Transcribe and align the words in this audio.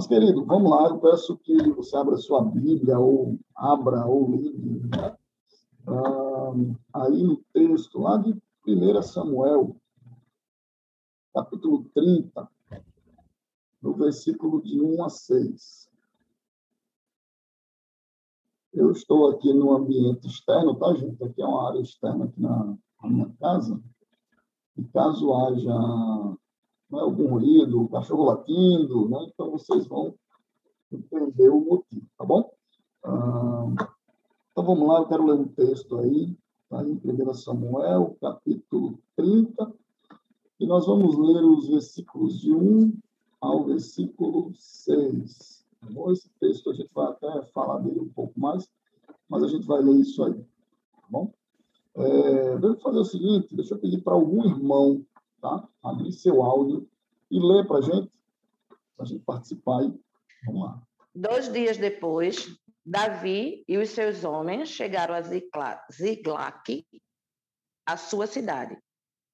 Mas, 0.00 0.06
querido, 0.06 0.46
vamos 0.46 0.70
lá, 0.70 0.88
eu 0.88 0.98
peço 0.98 1.36
que 1.36 1.54
você 1.72 1.94
abra 1.94 2.16
sua 2.16 2.42
Bíblia, 2.42 2.98
ou 2.98 3.38
abra, 3.54 4.06
ou 4.06 4.30
ligue, 4.30 4.80
né? 4.88 5.14
ah, 5.86 7.04
aí 7.04 7.22
no 7.22 7.36
texto, 7.52 7.98
lá 7.98 8.16
de 8.16 8.34
1 8.66 9.02
Samuel, 9.02 9.76
capítulo 11.34 11.84
30, 11.94 12.48
no 13.82 13.92
versículo 13.92 14.62
de 14.62 14.80
1 14.80 15.04
a 15.04 15.10
6. 15.10 15.90
Eu 18.72 18.92
estou 18.92 19.28
aqui 19.28 19.52
no 19.52 19.70
ambiente 19.70 20.26
externo, 20.26 20.76
tá, 20.76 20.94
gente? 20.94 21.22
Aqui 21.22 21.42
é 21.42 21.46
uma 21.46 21.68
área 21.68 21.80
externa 21.80 22.24
aqui 22.24 22.40
na, 22.40 22.74
na 23.02 23.10
minha 23.10 23.30
casa. 23.38 23.78
E 24.78 24.84
caso 24.84 25.34
haja 25.34 26.38
né, 26.90 27.00
algum 27.00 27.28
ruído, 27.28 27.88
cachorro 27.88 28.24
latindo, 28.24 29.08
né, 29.08 29.26
então 29.32 29.50
vocês 29.50 29.86
vão 29.86 30.14
entender 30.92 31.48
o 31.48 31.60
motivo, 31.60 32.06
tá 32.18 32.24
bom? 32.24 32.52
Ah, 33.04 33.88
então 34.50 34.64
vamos 34.64 34.88
lá, 34.88 34.98
eu 34.98 35.06
quero 35.06 35.24
ler 35.24 35.34
um 35.34 35.48
texto 35.48 35.98
aí, 35.98 36.36
tá, 36.68 36.82
em 36.84 37.00
1 37.02 37.34
Samuel, 37.34 38.16
capítulo 38.20 38.98
30, 39.16 39.72
e 40.58 40.66
nós 40.66 40.86
vamos 40.86 41.16
ler 41.16 41.42
os 41.42 41.68
versículos 41.68 42.38
de 42.40 42.52
1 42.52 42.92
ao 43.40 43.64
versículo 43.64 44.52
6. 44.54 45.64
Tá 45.80 45.86
bom? 45.90 46.12
Esse 46.12 46.28
texto 46.38 46.70
a 46.70 46.74
gente 46.74 46.92
vai 46.92 47.06
até 47.06 47.42
falar 47.54 47.78
dele 47.78 48.00
um 48.00 48.08
pouco 48.08 48.38
mais, 48.38 48.68
mas 49.28 49.42
a 49.42 49.48
gente 49.48 49.66
vai 49.66 49.80
ler 49.82 49.96
isso 50.00 50.22
aí. 50.22 50.34
Tá 50.34 51.06
bom? 51.08 51.32
É, 51.96 52.54
eu 52.54 52.76
fazer 52.80 52.98
o 52.98 53.04
seguinte, 53.04 53.56
deixa 53.56 53.74
eu 53.74 53.78
pedir 53.78 54.02
para 54.02 54.12
algum 54.12 54.44
irmão 54.44 55.04
tá? 55.40 55.68
abrir 55.82 56.12
seu 56.12 56.42
áudio 56.42 56.88
e 57.30 57.38
ler 57.38 57.66
para 57.66 57.78
a 57.78 57.82
gente, 57.82 58.10
para 58.96 59.04
a 59.04 59.08
gente 59.08 59.24
participar. 59.24 59.80
Vamos 60.46 60.62
lá. 60.62 60.82
Dois 61.14 61.52
dias 61.52 61.76
depois, 61.76 62.56
Davi 62.84 63.64
e 63.68 63.78
os 63.78 63.90
seus 63.90 64.24
homens 64.24 64.68
chegaram 64.68 65.14
a 65.14 65.22
Ziglac, 65.22 66.86
a 67.86 67.96
sua 67.96 68.26
cidade. 68.26 68.78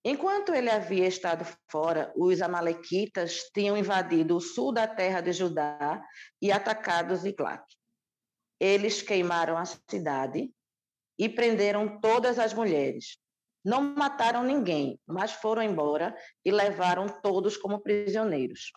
Enquanto 0.08 0.54
ele 0.54 0.70
havia 0.70 1.08
estado 1.08 1.44
fora, 1.68 2.12
os 2.16 2.40
Amalequitas 2.40 3.50
tinham 3.52 3.76
invadido 3.76 4.36
o 4.36 4.40
sul 4.40 4.72
da 4.72 4.86
terra 4.86 5.20
de 5.20 5.32
Judá 5.32 6.00
e 6.40 6.52
atacado 6.52 7.16
Ziklag. 7.16 7.64
Eles 8.60 9.02
queimaram 9.02 9.58
a 9.58 9.64
cidade 9.64 10.48
e 11.18 11.28
prenderam 11.28 12.00
todas 12.00 12.38
as 12.38 12.54
mulheres. 12.54 13.18
Não 13.66 13.82
mataram 13.82 14.44
ninguém, 14.44 14.96
mas 15.04 15.32
foram 15.32 15.60
embora 15.60 16.16
e 16.44 16.52
levaram 16.52 17.08
todos 17.08 17.56
como 17.56 17.80
prisioneiros. 17.80 18.70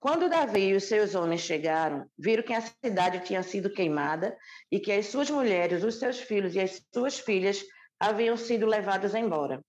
Quando 0.00 0.30
Davi 0.30 0.68
e 0.68 0.74
os 0.74 0.84
seus 0.84 1.14
homens 1.14 1.42
chegaram, 1.42 2.06
viram 2.18 2.42
que 2.42 2.54
a 2.54 2.62
cidade 2.62 3.20
tinha 3.26 3.42
sido 3.42 3.70
queimada 3.70 4.34
e 4.70 4.80
que 4.80 4.90
as 4.90 5.08
suas 5.08 5.28
mulheres, 5.28 5.84
os 5.84 5.96
seus 5.98 6.18
filhos 6.18 6.54
e 6.54 6.60
as 6.60 6.82
suas 6.94 7.18
filhas 7.18 7.62
haviam 8.00 8.34
sido 8.38 8.64
levados 8.64 9.14
embora. 9.14 9.62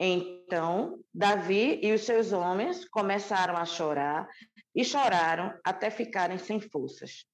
Então, 0.00 0.98
Davi 1.12 1.78
e 1.82 1.92
os 1.92 2.00
seus 2.00 2.32
homens 2.32 2.88
começaram 2.88 3.58
a 3.58 3.66
chorar 3.66 4.26
e 4.74 4.82
choraram 4.86 5.52
até 5.62 5.90
ficarem 5.90 6.38
sem 6.38 6.60
forças. 6.60 7.26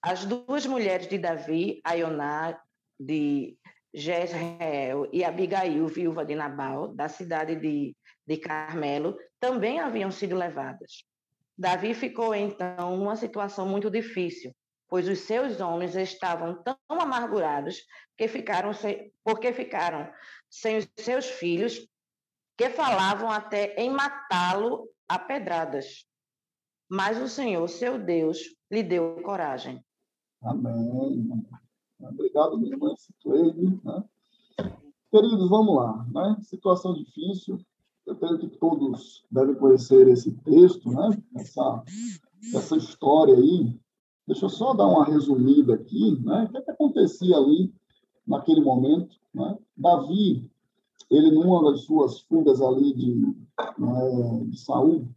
As 0.00 0.24
duas 0.24 0.64
mulheres 0.64 1.06
de 1.06 1.18
Davi, 1.18 1.82
Aioná 1.84 2.58
de 2.98 3.58
Jezreel 3.92 5.08
e 5.12 5.24
Abigail, 5.24 5.86
viúva 5.88 6.24
de 6.24 6.34
Nabal, 6.34 6.94
da 6.94 7.08
cidade 7.08 7.56
de, 7.56 7.96
de 8.26 8.36
Carmelo, 8.36 9.16
também 9.38 9.80
haviam 9.80 10.10
sido 10.10 10.36
levadas. 10.36 11.04
Davi 11.58 11.92
ficou 11.92 12.34
então 12.34 12.96
numa 12.96 13.16
situação 13.16 13.68
muito 13.68 13.90
difícil, 13.90 14.54
pois 14.88 15.08
os 15.08 15.20
seus 15.20 15.60
homens 15.60 15.94
estavam 15.94 16.62
tão 16.62 16.76
amargurados 16.88 17.82
que 18.16 18.26
ficaram 18.28 18.72
sem, 18.72 19.12
porque 19.24 19.52
ficaram 19.52 20.10
sem 20.48 20.78
os 20.78 20.88
seus 20.96 21.26
filhos, 21.26 21.86
que 22.56 22.70
falavam 22.70 23.30
até 23.30 23.74
em 23.76 23.90
matá-lo 23.90 24.88
a 25.08 25.18
pedradas. 25.18 26.06
Mas 26.88 27.20
o 27.20 27.28
Senhor, 27.28 27.66
seu 27.68 27.98
Deus, 27.98 28.38
lhe 28.70 28.82
deu 28.82 29.20
coragem. 29.22 29.84
Amém. 30.42 31.46
Obrigado, 32.02 32.58
minha 32.58 32.72
irmã 32.72 32.94
Cicleide. 32.96 33.78
Né? 33.84 34.04
Queridos, 35.10 35.48
vamos 35.48 35.76
lá. 35.76 36.06
Né? 36.12 36.36
Situação 36.42 36.94
difícil. 36.94 37.58
Eu 38.06 38.16
creio 38.16 38.38
que 38.38 38.48
todos 38.48 39.24
devem 39.30 39.54
conhecer 39.54 40.08
esse 40.08 40.32
texto, 40.32 40.90
né? 40.90 41.22
essa, 41.36 41.84
essa 42.54 42.76
história 42.76 43.34
aí. 43.34 43.78
Deixa 44.26 44.46
eu 44.46 44.50
só 44.50 44.74
dar 44.74 44.86
uma 44.86 45.04
resumida 45.04 45.74
aqui. 45.74 46.18
Né? 46.24 46.44
O 46.44 46.48
que, 46.50 46.58
é 46.58 46.62
que 46.62 46.70
acontecia 46.70 47.36
ali 47.36 47.72
naquele 48.26 48.60
momento? 48.60 49.16
Né? 49.34 49.58
Davi, 49.76 50.50
ele 51.10 51.30
numa 51.32 51.70
das 51.70 51.82
suas 51.82 52.20
fugas 52.20 52.60
ali 52.60 52.94
de, 52.94 53.14
né, 53.78 54.44
de 54.46 54.58
Saul, 54.58 55.08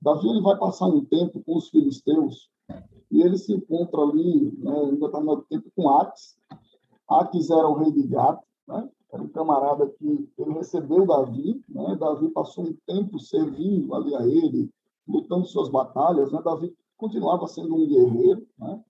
Davi 0.00 0.28
ele 0.28 0.42
vai 0.42 0.56
passar 0.58 0.86
um 0.86 1.02
tempo 1.02 1.42
com 1.42 1.56
os 1.56 1.70
filisteus 1.70 2.50
e 3.14 3.22
ele 3.22 3.38
se 3.38 3.52
encontra 3.52 4.00
ali, 4.00 4.52
né, 4.58 4.84
em 4.86 4.96
determinado 4.96 5.46
tempo, 5.48 5.70
com 5.76 5.88
Aques. 5.88 6.36
Aques 7.08 7.48
era 7.48 7.68
o 7.68 7.74
rei 7.74 7.92
de 7.92 8.02
Gato, 8.08 8.44
né? 8.66 8.88
era 9.12 9.22
um 9.22 9.28
camarada 9.28 9.86
que 9.86 10.28
ele 10.36 10.52
recebeu 10.54 11.06
Davi, 11.06 11.62
né? 11.68 11.96
Davi 11.96 12.28
passou 12.30 12.64
um 12.64 12.76
tempo 12.84 13.20
servindo 13.20 13.94
ali 13.94 14.16
a 14.16 14.26
ele, 14.26 14.68
lutando 15.06 15.46
suas 15.46 15.68
batalhas, 15.68 16.32
né? 16.32 16.42
Davi 16.44 16.74
continuava 16.96 17.46
sendo 17.46 17.76
um 17.76 17.86
guerreiro, 17.86 18.44
né? 18.58 18.82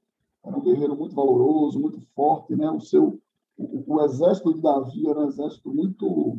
era 0.42 0.56
um 0.56 0.62
guerreiro 0.62 0.96
muito 0.96 1.14
valoroso, 1.14 1.78
muito 1.78 2.00
forte, 2.14 2.56
né? 2.56 2.70
O 2.70 2.80
seu 2.80 3.20
o, 3.58 3.94
o, 3.94 4.02
exército 4.02 4.54
de 4.54 4.62
Davi 4.62 5.06
era 5.06 5.20
um 5.20 5.28
exército 5.28 5.72
muito, 5.72 6.38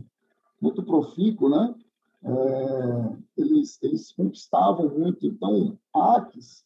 muito 0.60 0.84
profícuo, 0.84 1.50
né? 1.50 1.76
É, 2.24 3.18
eles, 3.38 3.78
eles 3.84 4.12
conquistavam 4.12 4.90
muito. 4.90 5.26
Então, 5.26 5.78
Aques, 5.94 6.66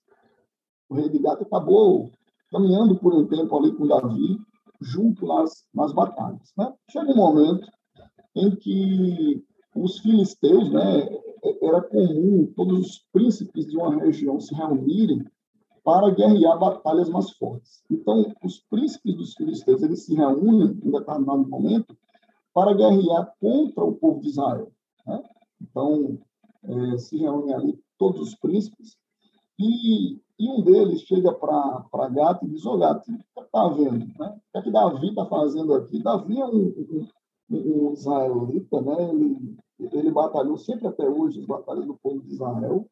o 0.90 0.96
rei 0.96 1.10
de 1.10 1.20
Gato, 1.20 1.44
acabou 1.44 2.12
caminhando 2.52 2.96
por 2.98 3.14
um 3.14 3.28
tempo 3.28 3.56
ali 3.58 3.72
com 3.74 3.88
Davi, 3.88 4.40
junto 4.82 5.26
nas, 5.28 5.66
nas 5.74 5.94
batalhas. 5.94 6.52
Né? 6.58 6.74
Chega 6.90 7.12
um 7.12 7.16
momento 7.16 7.68
em 8.36 8.56
que 8.56 9.44
os 9.76 10.00
filisteus, 10.00 10.72
né, 10.72 11.08
era 11.62 11.82
comum 11.82 12.52
todos 12.56 12.80
os 12.80 13.06
príncipes 13.12 13.68
de 13.68 13.78
uma 13.78 13.96
região 13.96 14.40
se 14.40 14.54
reunirem 14.54 15.24
para 15.84 16.10
guerrear 16.12 16.60
batalhas 16.60 17.10
mais 17.10 17.32
fortes. 17.32 17.84
Então, 17.90 18.34
os 18.44 18.60
príncipes 18.70 19.16
dos 19.16 19.34
filisteus 19.34 19.82
eles 19.82 20.06
se 20.06 20.16
reúnem 20.16 20.78
em 20.84 20.92
determinado 20.92 21.48
momento 21.48 21.98
para 22.54 22.74
guerrear 22.74 23.34
contra 23.40 23.84
o 23.84 23.96
povo 23.96 24.22
de 24.22 24.30
Israel. 24.30 24.72
Né? 25.06 25.24
Então, 25.62 26.20
é, 26.64 26.98
se 26.98 27.18
reúnem 27.18 27.56
ali 27.56 27.80
todos 27.98 28.22
os 28.22 28.36
príncipes 28.36 28.98
e, 29.58 30.20
e 30.40 30.50
um 30.50 30.62
deles 30.62 31.02
chega 31.02 31.34
para 31.34 32.10
Gato 32.10 32.46
e 32.46 32.50
diz, 32.50 32.66
ô 32.66 32.78
Gato, 32.78 33.12
o 33.12 33.14
que 33.14 33.42
está 33.42 33.68
vendo? 33.68 34.06
Né? 34.18 34.28
O 34.28 34.52
que, 34.52 34.58
é 34.58 34.62
que 34.62 34.72
Davi 34.72 35.10
está 35.10 35.26
fazendo 35.26 35.74
aqui? 35.74 36.02
Davi 36.02 36.40
é 36.40 36.46
um, 36.46 37.08
um, 37.50 37.58
um 37.58 37.94
israelita, 37.94 38.82
né? 38.82 39.10
ele, 39.10 39.58
ele 39.80 40.12
batalhou 40.12 40.58
sempre 40.58 40.88
até 40.88 41.08
hoje 41.08 41.42
as 41.42 41.46
batalhas 41.46 41.86
do 41.86 41.98
povo 42.02 42.22
de 42.22 42.34
Israel, 42.34 42.88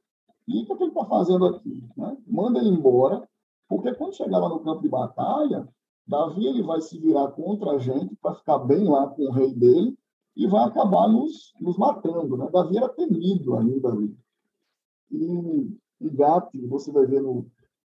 e 0.45 0.63
o 0.63 0.65
que 0.65 0.73
ele 0.73 0.91
está 0.91 1.05
fazendo 1.05 1.45
aqui? 1.45 1.83
Né? 1.95 2.17
Manda 2.27 2.59
ele 2.59 2.69
embora, 2.69 3.25
porque 3.69 3.93
quando 3.95 4.15
chegar 4.15 4.39
lá 4.39 4.49
no 4.49 4.59
campo 4.59 4.81
de 4.81 4.89
batalha, 4.89 5.67
Davi 6.05 6.47
ele 6.47 6.63
vai 6.63 6.81
se 6.81 6.97
virar 6.99 7.29
contra 7.31 7.71
a 7.71 7.77
gente 7.77 8.13
para 8.17 8.35
ficar 8.35 8.59
bem 8.59 8.89
lá 8.89 9.07
com 9.07 9.23
o 9.23 9.31
rei 9.31 9.53
dele 9.53 9.97
e 10.35 10.47
vai 10.47 10.65
acabar 10.65 11.07
nos, 11.07 11.53
nos 11.61 11.77
matando. 11.77 12.35
Né? 12.35 12.49
Davi 12.51 12.77
era 12.77 12.89
temido 12.89 13.55
ainda 13.55 13.89
ali. 13.89 14.17
E, 15.11 15.77
e 15.99 16.09
Gati, 16.09 16.65
você 16.67 16.91
vai 16.91 17.05
ver 17.05 17.21
no, 17.21 17.45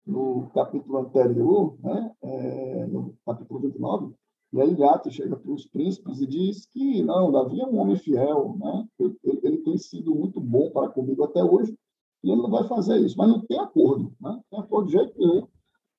no 0.06 0.50
capítulo 0.54 0.98
anterior, 0.98 1.76
né? 1.80 2.12
É, 2.22 2.86
no 2.86 3.14
capítulo 3.24 3.60
29, 3.60 4.14
e 4.52 4.60
aí 4.60 4.74
Gati 4.74 5.10
chega 5.10 5.36
para 5.36 5.50
os 5.50 5.66
príncipes 5.66 6.20
e 6.20 6.26
diz 6.26 6.66
que 6.66 7.02
não, 7.02 7.30
Davi 7.30 7.60
é 7.60 7.66
um 7.66 7.78
homem 7.78 7.96
fiel, 7.96 8.56
né? 8.58 8.88
ele, 8.98 9.40
ele 9.44 9.58
tem 9.58 9.78
sido 9.78 10.12
muito 10.14 10.40
bom 10.40 10.70
para 10.70 10.88
comigo 10.88 11.22
até 11.22 11.42
hoje, 11.42 11.76
e 12.22 12.30
ele 12.30 12.42
não 12.42 12.50
vai 12.50 12.66
fazer 12.66 12.98
isso. 12.98 13.16
Mas 13.16 13.28
não 13.28 13.40
tem 13.46 13.58
acordo, 13.58 14.12
né? 14.20 14.40
tem 14.50 14.58
acordo 14.58 14.86
de 14.86 14.92
jeito 14.92 15.16
nenhum. 15.16 15.46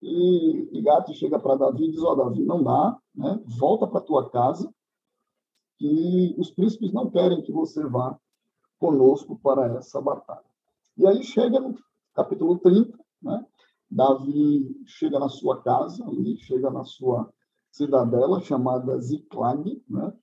E, 0.01 0.69
e 0.73 0.81
Gato 0.81 1.13
chega 1.13 1.39
para 1.39 1.55
Davi 1.55 1.85
e 1.85 1.91
diz, 1.91 2.03
ó, 2.03 2.11
oh, 2.11 2.15
Davi, 2.15 2.43
não 2.43 2.61
dá, 2.61 2.97
né? 3.15 3.41
volta 3.45 3.87
para 3.87 4.01
tua 4.01 4.29
casa, 4.29 4.69
que 5.77 6.35
os 6.37 6.51
príncipes 6.51 6.91
não 6.91 7.09
querem 7.09 7.41
que 7.41 7.51
você 7.51 7.85
vá 7.87 8.19
conosco 8.79 9.39
para 9.41 9.77
essa 9.77 10.01
batalha. 10.01 10.45
E 10.97 11.07
aí 11.07 11.23
chega 11.23 11.59
no 11.59 11.73
capítulo 12.13 12.57
30, 12.59 12.97
né? 13.21 13.45
Davi 13.89 14.81
chega 14.85 15.19
na 15.19 15.27
sua 15.27 15.61
casa, 15.61 16.05
ali, 16.07 16.37
chega 16.37 16.69
na 16.69 16.83
sua 16.85 17.29
cidadela, 17.71 18.39
chamada 18.41 18.99
Ziklag, 18.99 19.83
né? 19.89 20.13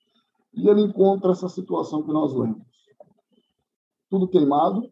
e 0.55 0.69
ele 0.69 0.83
encontra 0.83 1.33
essa 1.33 1.49
situação 1.49 2.03
que 2.03 2.13
nós 2.13 2.33
lemos. 2.33 2.67
Tudo 4.09 4.29
queimado, 4.29 4.91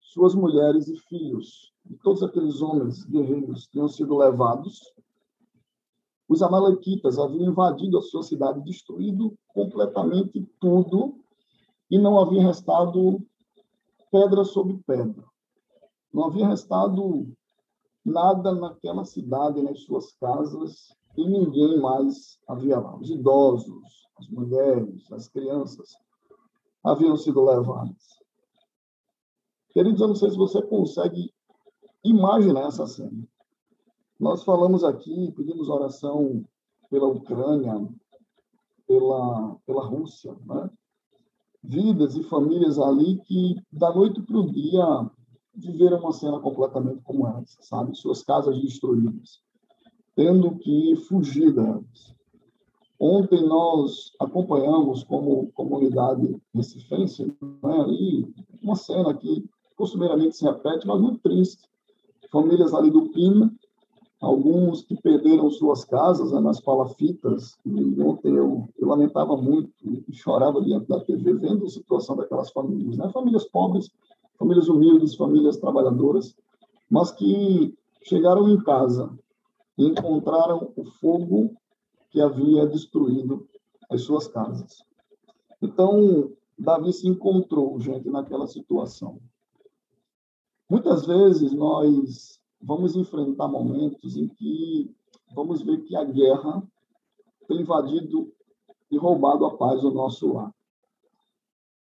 suas 0.00 0.34
mulheres 0.34 0.88
e 0.88 0.96
filhos, 0.96 1.72
e 1.90 1.96
todos 1.98 2.22
aqueles 2.22 2.62
homens 2.62 3.04
guerreiros 3.04 3.66
tinham 3.66 3.88
sido 3.88 4.16
levados, 4.16 4.80
os 6.28 6.42
amalequitas 6.42 7.18
haviam 7.18 7.50
invadido 7.50 7.98
a 7.98 8.02
sua 8.02 8.22
cidade, 8.22 8.64
destruído 8.64 9.36
completamente 9.48 10.48
tudo, 10.58 11.18
e 11.90 11.98
não 11.98 12.18
havia 12.18 12.42
restado 12.42 13.20
pedra 14.10 14.44
sobre 14.44 14.78
pedra. 14.86 15.31
Não 16.12 16.24
havia 16.24 16.48
restado 16.48 17.26
nada 18.04 18.54
naquela 18.54 19.04
cidade, 19.04 19.62
nas 19.62 19.82
suas 19.82 20.12
casas, 20.16 20.94
e 21.16 21.26
ninguém 21.26 21.80
mais 21.80 22.38
havia 22.48 22.78
lá. 22.78 22.96
Os 22.96 23.10
idosos, 23.10 24.08
as 24.18 24.28
mulheres, 24.28 25.10
as 25.12 25.28
crianças 25.28 25.94
haviam 26.84 27.16
sido 27.16 27.44
levados. 27.44 28.20
Queridos, 29.70 30.00
eu 30.00 30.08
não 30.08 30.14
sei 30.14 30.30
se 30.30 30.36
você 30.36 30.60
consegue 30.62 31.32
imaginar 32.04 32.66
essa 32.66 32.86
cena. 32.86 33.26
Nós 34.18 34.44
falamos 34.44 34.84
aqui, 34.84 35.32
pedimos 35.32 35.68
oração 35.68 36.44
pela 36.90 37.06
Ucrânia, 37.06 37.88
pela, 38.86 39.56
pela 39.64 39.84
Rússia, 39.84 40.36
né? 40.44 40.70
vidas 41.62 42.16
e 42.16 42.22
famílias 42.24 42.78
ali 42.78 43.18
que, 43.20 43.54
da 43.72 43.94
noite 43.94 44.20
para 44.20 44.36
o 44.36 44.50
dia, 44.50 45.10
viveram 45.54 45.98
uma 45.98 46.12
cena 46.12 46.38
completamente 46.40 47.02
como 47.02 47.26
essa, 47.28 47.58
sabe? 47.60 47.96
Suas 47.96 48.22
casas 48.22 48.60
destruídas, 48.60 49.40
tendo 50.14 50.56
que 50.56 50.96
fugir 51.08 51.52
delas. 51.52 52.14
Ontem 52.98 53.44
nós 53.44 54.12
acompanhamos 54.20 55.02
como 55.02 55.50
comunidade 55.52 56.40
recifense 56.54 57.24
né, 57.24 57.80
ali, 57.80 58.32
uma 58.62 58.76
cena 58.76 59.12
que 59.12 59.44
costumeiramente 59.76 60.36
se 60.36 60.44
repete, 60.44 60.86
mas 60.86 61.00
muito 61.00 61.18
triste. 61.18 61.68
Famílias 62.30 62.72
ali 62.72 62.90
do 62.90 63.08
Pina, 63.10 63.52
alguns 64.20 64.82
que 64.84 64.94
perderam 64.94 65.50
suas 65.50 65.84
casas 65.84 66.30
né, 66.30 66.38
nas 66.38 66.60
palafitas. 66.60 67.58
E 67.66 68.00
ontem 68.00 68.36
eu, 68.36 68.68
eu, 68.78 68.88
lamentava 68.88 69.36
muito 69.36 69.72
e 69.82 70.14
chorava 70.14 70.62
diante 70.62 70.86
da 70.86 71.00
TV 71.00 71.34
vendo 71.34 71.66
a 71.66 71.68
situação 71.68 72.14
daquelas 72.14 72.52
famílias. 72.52 72.96
Né? 72.96 73.10
Famílias 73.12 73.44
pobres, 73.48 73.90
famílias 74.42 74.68
humildes, 74.68 75.14
famílias 75.14 75.56
trabalhadoras, 75.56 76.36
mas 76.90 77.12
que 77.12 77.72
chegaram 78.02 78.48
em 78.48 78.60
casa 78.60 79.16
e 79.78 79.86
encontraram 79.86 80.72
o 80.74 80.84
fogo 80.84 81.54
que 82.10 82.20
havia 82.20 82.66
destruído 82.66 83.48
as 83.88 84.02
suas 84.02 84.26
casas. 84.26 84.84
Então, 85.62 86.32
Davi 86.58 86.92
se 86.92 87.06
encontrou, 87.06 87.78
gente, 87.78 88.10
naquela 88.10 88.48
situação. 88.48 89.20
Muitas 90.68 91.06
vezes 91.06 91.52
nós 91.52 92.40
vamos 92.60 92.96
enfrentar 92.96 93.46
momentos 93.46 94.16
em 94.16 94.26
que 94.26 94.92
vamos 95.34 95.62
ver 95.62 95.84
que 95.84 95.94
a 95.94 96.02
guerra 96.02 96.62
tem 97.46 97.60
invadido 97.60 98.32
e 98.90 98.98
roubado 98.98 99.46
a 99.46 99.56
paz 99.56 99.80
do 99.82 99.92
nosso 99.92 100.32
lar. 100.32 100.52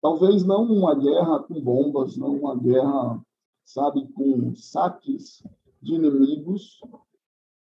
Talvez 0.01 0.43
não 0.43 0.63
uma 0.63 0.95
guerra 0.95 1.39
com 1.39 1.59
bombas, 1.59 2.17
não 2.17 2.35
uma 2.35 2.55
guerra, 2.55 3.21
sabe, 3.65 4.07
com 4.13 4.55
saques 4.55 5.43
de 5.81 5.95
inimigos, 5.95 6.79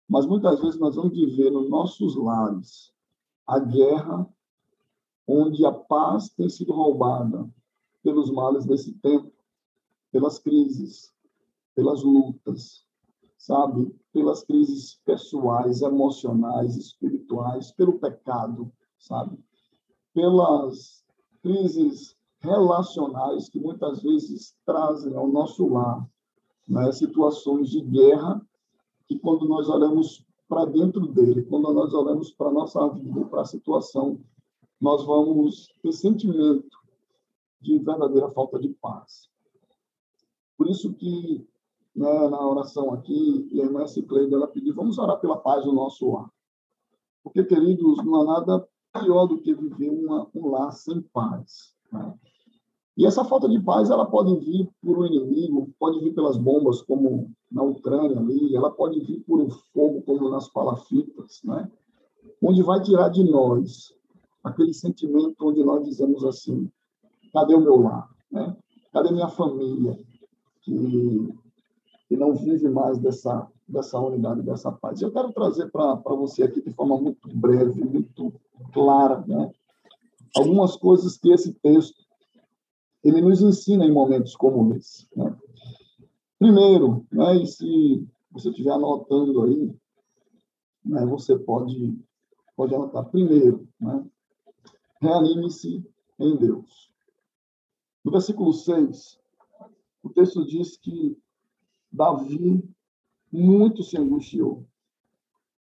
mas 0.07 0.25
muitas 0.25 0.61
vezes 0.61 0.79
nós 0.79 0.95
vamos 0.95 1.13
viver 1.13 1.49
nos 1.49 1.69
nossos 1.69 2.15
lares 2.15 2.93
a 3.47 3.59
guerra 3.59 4.27
onde 5.27 5.65
a 5.65 5.71
paz 5.71 6.29
tem 6.29 6.49
sido 6.49 6.73
roubada 6.73 7.49
pelos 8.03 8.29
males 8.29 8.65
desse 8.65 8.93
tempo, 8.93 9.31
pelas 10.11 10.37
crises, 10.37 11.13
pelas 11.73 12.03
lutas, 12.03 12.85
sabe? 13.37 13.93
Pelas 14.13 14.43
crises 14.43 15.01
pessoais, 15.03 15.81
emocionais, 15.81 16.75
espirituais, 16.75 17.71
pelo 17.71 17.99
pecado, 17.99 18.71
sabe? 18.99 19.43
Pelas 20.13 21.03
crises 21.41 22.15
relacionais 22.45 23.49
que 23.49 23.59
muitas 23.59 24.01
vezes 24.01 24.55
trazem 24.65 25.15
ao 25.15 25.27
nosso 25.27 25.67
lar 25.67 26.07
né, 26.67 26.91
situações 26.91 27.69
de 27.69 27.81
guerra 27.81 28.41
que 29.07 29.19
quando 29.19 29.47
nós 29.47 29.67
olhamos 29.69 30.25
para 30.47 30.65
dentro 30.65 31.07
dele, 31.07 31.43
quando 31.43 31.71
nós 31.73 31.93
olhamos 31.93 32.31
para 32.31 32.49
a 32.49 32.53
nossa 32.53 32.87
vida, 32.89 33.25
para 33.25 33.41
a 33.41 33.45
situação, 33.45 34.19
nós 34.79 35.03
vamos 35.05 35.67
ter 35.81 35.91
sentimento 35.91 36.77
de 37.59 37.79
verdadeira 37.79 38.29
falta 38.29 38.59
de 38.59 38.69
paz. 38.69 39.29
Por 40.57 40.69
isso 40.69 40.93
que 40.93 41.47
né, 41.95 42.29
na 42.29 42.45
oração 42.45 42.93
aqui, 42.93 43.49
a 43.53 43.63
irmã 43.63 43.87
Cicleide, 43.87 44.33
ela 44.33 44.47
pediu, 44.47 44.75
vamos 44.75 44.97
orar 44.97 45.19
pela 45.19 45.37
paz 45.37 45.63
do 45.63 45.71
nosso 45.71 46.11
lar. 46.11 46.29
Porque, 47.23 47.43
queridos, 47.43 48.03
não 48.03 48.21
há 48.21 48.25
nada 48.25 48.67
pior 48.93 49.25
do 49.27 49.41
que 49.41 49.53
viver 49.53 49.89
uma, 49.89 50.29
um 50.35 50.49
lar 50.49 50.71
sem 50.71 51.01
paz. 51.01 51.73
Né? 51.91 52.13
E 52.97 53.05
essa 53.05 53.25
falta 53.25 53.49
de 53.49 53.59
paz, 53.59 53.89
ela 53.89 54.05
pode 54.05 54.33
vir 54.37 54.69
por 54.81 54.99
um 54.99 55.05
inimigo, 55.05 55.69
pode 55.77 55.99
vir 55.99 56.13
pelas 56.13 56.37
bombas, 56.37 56.81
como 56.81 57.29
na 57.51 57.61
Ucrânia 57.61 58.17
ali, 58.17 58.55
ela 58.55 58.71
pode 58.71 58.99
vir 59.01 59.19
por 59.21 59.41
um 59.41 59.49
fogo, 59.49 60.01
como 60.03 60.29
nas 60.29 60.47
palafitas, 60.47 61.41
né? 61.43 61.69
onde 62.41 62.61
vai 62.63 62.81
tirar 62.81 63.09
de 63.09 63.23
nós 63.23 63.93
aquele 64.43 64.73
sentimento 64.73 65.35
onde 65.41 65.63
nós 65.63 65.83
dizemos 65.85 66.23
assim, 66.23 66.71
cadê 67.33 67.53
o 67.53 67.59
meu 67.59 67.81
lar? 67.81 68.09
Né? 68.31 68.55
Cadê 68.93 69.11
minha 69.11 69.27
família? 69.27 69.99
Que, 70.61 71.33
que 72.07 72.15
não 72.15 72.33
vive 72.33 72.69
mais 72.69 72.97
dessa, 72.97 73.45
dessa 73.67 73.99
unidade, 73.99 74.41
dessa 74.41 74.71
paz. 74.71 75.01
Eu 75.01 75.11
quero 75.11 75.33
trazer 75.33 75.69
para 75.69 75.95
você 76.15 76.43
aqui 76.43 76.61
de 76.61 76.71
forma 76.71 76.97
muito 76.97 77.27
breve, 77.35 77.83
muito 77.83 78.33
clara, 78.73 79.23
né? 79.27 79.51
algumas 80.35 80.75
coisas 80.75 81.17
que 81.17 81.31
esse 81.31 81.53
texto 81.53 82.04
ele 83.05 83.21
nos 83.21 83.39
ensina 83.43 83.85
em 83.85 83.91
momentos 83.91 84.35
como 84.35 84.73
esse. 84.73 85.07
Né? 85.15 85.37
Primeiro, 86.39 87.05
né, 87.11 87.35
e 87.37 87.45
se 87.45 88.07
você 88.31 88.49
estiver 88.49 88.71
anotando 88.71 89.43
aí, 89.43 89.71
né, 90.83 91.05
você 91.05 91.37
pode, 91.37 91.95
pode 92.55 92.73
anotar. 92.73 93.05
Primeiro, 93.05 93.67
né, 93.79 94.03
reanime-se 94.99 95.85
em 96.19 96.35
Deus. 96.35 96.91
No 98.03 98.11
versículo 98.11 98.51
6, 98.51 99.19
o 100.01 100.09
texto 100.09 100.43
diz 100.43 100.75
que 100.75 101.15
Davi 101.91 102.67
muito 103.31 103.83
se 103.83 103.97
angustiou, 103.97 104.65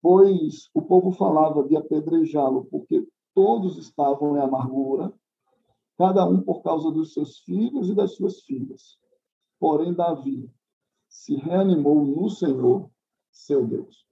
pois 0.02 0.68
o 0.74 0.82
povo 0.82 1.12
falava 1.12 1.62
de 1.62 1.76
apedrejá-lo, 1.76 2.64
porque 2.64 3.06
todos 3.32 3.78
estavam 3.78 4.36
em 4.36 4.40
amargura 4.40 5.12
cada 5.98 6.24
um 6.24 6.40
por 6.40 6.62
causa 6.62 6.92
dos 6.92 7.12
seus 7.12 7.40
filhos 7.40 7.90
e 7.90 7.94
das 7.94 8.14
suas 8.14 8.40
filhas. 8.42 8.96
Porém, 9.58 9.92
Davi 9.92 10.48
se 11.08 11.34
reanimou 11.34 12.04
no 12.04 12.30
Senhor, 12.30 12.88
seu 13.32 13.66
Deus. 13.66 14.06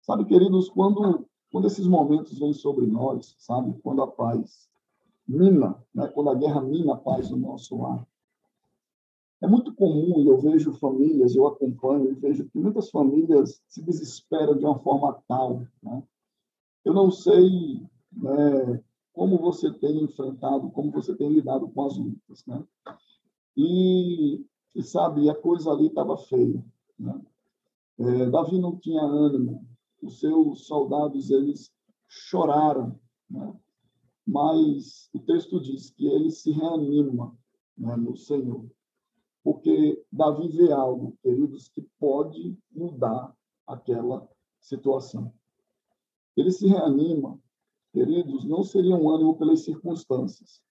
Sabe, 0.00 0.24
queridos, 0.24 0.68
quando, 0.68 1.26
quando 1.50 1.66
esses 1.66 1.86
momentos 1.86 2.38
vêm 2.38 2.52
sobre 2.52 2.86
nós, 2.86 3.34
sabe, 3.38 3.76
quando 3.82 4.02
a 4.02 4.06
paz 4.06 4.70
mina, 5.26 5.82
né, 5.92 6.06
quando 6.08 6.30
a 6.30 6.34
guerra 6.34 6.60
mina 6.60 6.94
a 6.94 6.96
paz 6.96 7.30
no 7.30 7.36
nosso 7.36 7.76
lar, 7.76 8.06
é 9.40 9.48
muito 9.48 9.74
comum, 9.74 10.20
e 10.20 10.28
eu 10.28 10.38
vejo 10.38 10.72
famílias, 10.74 11.34
eu 11.34 11.48
acompanho 11.48 12.12
e 12.12 12.14
vejo 12.14 12.48
que 12.48 12.58
muitas 12.58 12.88
famílias 12.90 13.60
se 13.66 13.82
desesperam 13.82 14.56
de 14.56 14.64
uma 14.64 14.78
forma 14.78 15.20
tal. 15.26 15.66
Né? 15.82 16.02
Eu 16.84 16.94
não 16.94 17.10
sei 17.10 17.84
né, 18.12 18.84
como 19.12 19.38
você 19.38 19.70
tem 19.72 20.02
enfrentado, 20.02 20.70
como 20.70 20.90
você 20.90 21.14
tem 21.14 21.28
lidado 21.30 21.68
com 21.68 21.86
as 21.86 21.96
lutas, 21.96 22.46
né? 22.46 22.64
E, 23.56 24.44
e 24.74 24.82
sabe, 24.82 25.28
a 25.28 25.34
coisa 25.34 25.70
ali 25.70 25.86
estava 25.86 26.16
feia, 26.16 26.64
né? 26.98 27.20
É, 27.98 28.30
Davi 28.30 28.58
não 28.58 28.78
tinha 28.78 29.02
ânimo, 29.02 29.66
os 30.02 30.18
seus 30.18 30.66
soldados, 30.66 31.30
eles 31.30 31.70
choraram, 32.08 32.98
né? 33.30 33.54
Mas 34.26 35.10
o 35.12 35.18
texto 35.18 35.60
diz 35.60 35.90
que 35.90 36.06
ele 36.06 36.30
se 36.30 36.52
reanima 36.52 37.36
né, 37.76 37.96
no 37.96 38.16
Senhor, 38.16 38.66
porque 39.42 40.02
Davi 40.10 40.48
vê 40.48 40.72
algo, 40.72 41.18
queridos, 41.22 41.68
que 41.68 41.82
pode 41.98 42.56
mudar 42.70 43.36
aquela 43.66 44.28
situação. 44.60 45.32
Ele 46.36 46.50
se 46.50 46.66
reanima 46.66 47.41
queridos, 47.92 48.44
não 48.44 48.62
seria 48.62 48.96
um 48.96 49.10
ânimo 49.10 49.36
pelas 49.36 49.60
circunstâncias, 49.60 50.62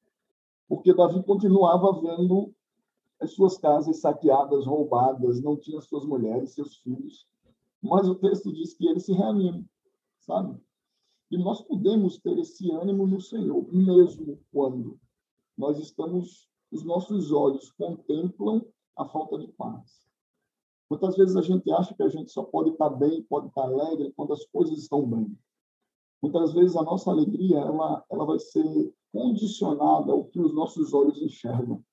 porque 0.67 0.93
Davi 0.93 1.23
continuava 1.23 2.01
vendo 2.01 2.53
as 3.19 3.31
suas 3.33 3.57
casas 3.57 3.99
saqueadas, 3.99 4.65
roubadas, 4.65 5.41
não 5.41 5.55
tinha 5.55 5.79
suas 5.81 6.05
mulheres, 6.05 6.53
seus 6.53 6.77
filhos, 6.77 7.27
mas 7.81 8.07
o 8.07 8.15
texto 8.15 8.51
diz 8.51 8.73
que 8.73 8.87
ele 8.87 8.99
se 8.99 9.13
reanima, 9.13 9.63
sabe? 10.19 10.59
E 11.29 11.37
nós 11.37 11.61
podemos 11.61 12.17
ter 12.19 12.37
esse 12.39 12.71
ânimo 12.71 13.07
no 13.07 13.21
Senhor, 13.21 13.65
mesmo 13.71 14.39
quando 14.51 14.99
nós 15.57 15.79
estamos, 15.79 16.49
os 16.71 16.83
nossos 16.83 17.31
olhos 17.31 17.71
contemplam 17.71 18.65
a 18.97 19.05
falta 19.05 19.37
de 19.37 19.47
paz. 19.49 20.01
Muitas 20.89 21.15
vezes 21.15 21.35
a 21.37 21.41
gente 21.41 21.71
acha 21.71 21.93
que 21.93 22.03
a 22.03 22.09
gente 22.09 22.31
só 22.31 22.43
pode 22.43 22.71
estar 22.71 22.89
bem, 22.89 23.23
pode 23.23 23.47
estar 23.47 23.63
alegre 23.63 24.11
quando 24.15 24.33
as 24.33 24.45
coisas 24.47 24.77
estão 24.77 25.07
bem. 25.07 25.37
Muitas 26.21 26.53
vezes 26.53 26.75
a 26.75 26.83
nossa 26.83 27.09
alegria 27.09 27.57
ela, 27.57 28.05
ela 28.09 28.25
vai 28.25 28.39
ser 28.39 28.93
condicionada 29.11 30.11
ao 30.11 30.25
que 30.25 30.39
os 30.39 30.53
nossos 30.53 30.93
olhos 30.93 31.21
enxergam. 31.21 31.83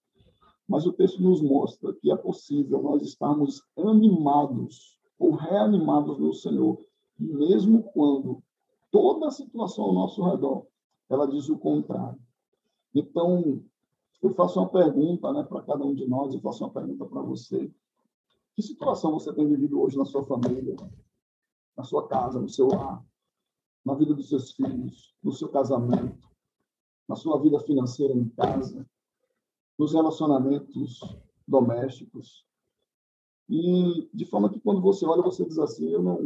Mas 0.68 0.86
o 0.86 0.92
texto 0.92 1.22
nos 1.22 1.40
mostra 1.40 1.94
que 1.94 2.10
é 2.10 2.16
possível 2.16 2.82
nós 2.82 3.02
estarmos 3.02 3.62
animados 3.76 4.98
ou 5.18 5.32
reanimados 5.32 6.18
no 6.18 6.34
Senhor, 6.34 6.78
mesmo 7.18 7.82
quando 7.94 8.42
toda 8.90 9.28
a 9.28 9.30
situação 9.30 9.86
ao 9.86 9.94
nosso 9.94 10.22
redor 10.22 10.66
ela 11.08 11.26
diz 11.26 11.48
o 11.48 11.58
contrário. 11.58 12.20
Então, 12.94 13.62
eu 14.22 14.34
faço 14.34 14.60
uma 14.60 14.68
pergunta 14.68 15.32
né, 15.32 15.42
para 15.42 15.62
cada 15.62 15.84
um 15.84 15.94
de 15.94 16.06
nós, 16.06 16.34
eu 16.34 16.40
faço 16.40 16.64
uma 16.64 16.70
pergunta 16.70 17.06
para 17.06 17.22
você. 17.22 17.72
Que 18.54 18.62
situação 18.62 19.12
você 19.12 19.32
tem 19.32 19.48
vivido 19.48 19.80
hoje 19.80 19.96
na 19.96 20.04
sua 20.04 20.22
família, 20.24 20.76
na 21.76 21.84
sua 21.84 22.06
casa, 22.08 22.40
no 22.40 22.48
seu 22.48 22.68
lar, 22.68 23.02
na 23.84 23.94
vida 23.94 24.14
dos 24.14 24.28
seus 24.28 24.52
filhos, 24.52 25.14
no 25.22 25.32
seu 25.32 25.48
casamento, 25.48 26.28
na 27.08 27.16
sua 27.16 27.40
vida 27.40 27.58
financeira 27.60 28.12
em 28.12 28.28
casa, 28.30 28.86
nos 29.78 29.92
relacionamentos 29.92 31.00
domésticos? 31.46 32.46
E 33.48 34.08
de 34.12 34.24
forma 34.26 34.50
que 34.50 34.60
quando 34.60 34.80
você 34.80 35.06
olha, 35.06 35.22
você 35.22 35.44
diz 35.44 35.58
assim: 35.58 35.88
eu 35.88 36.02
não, 36.02 36.18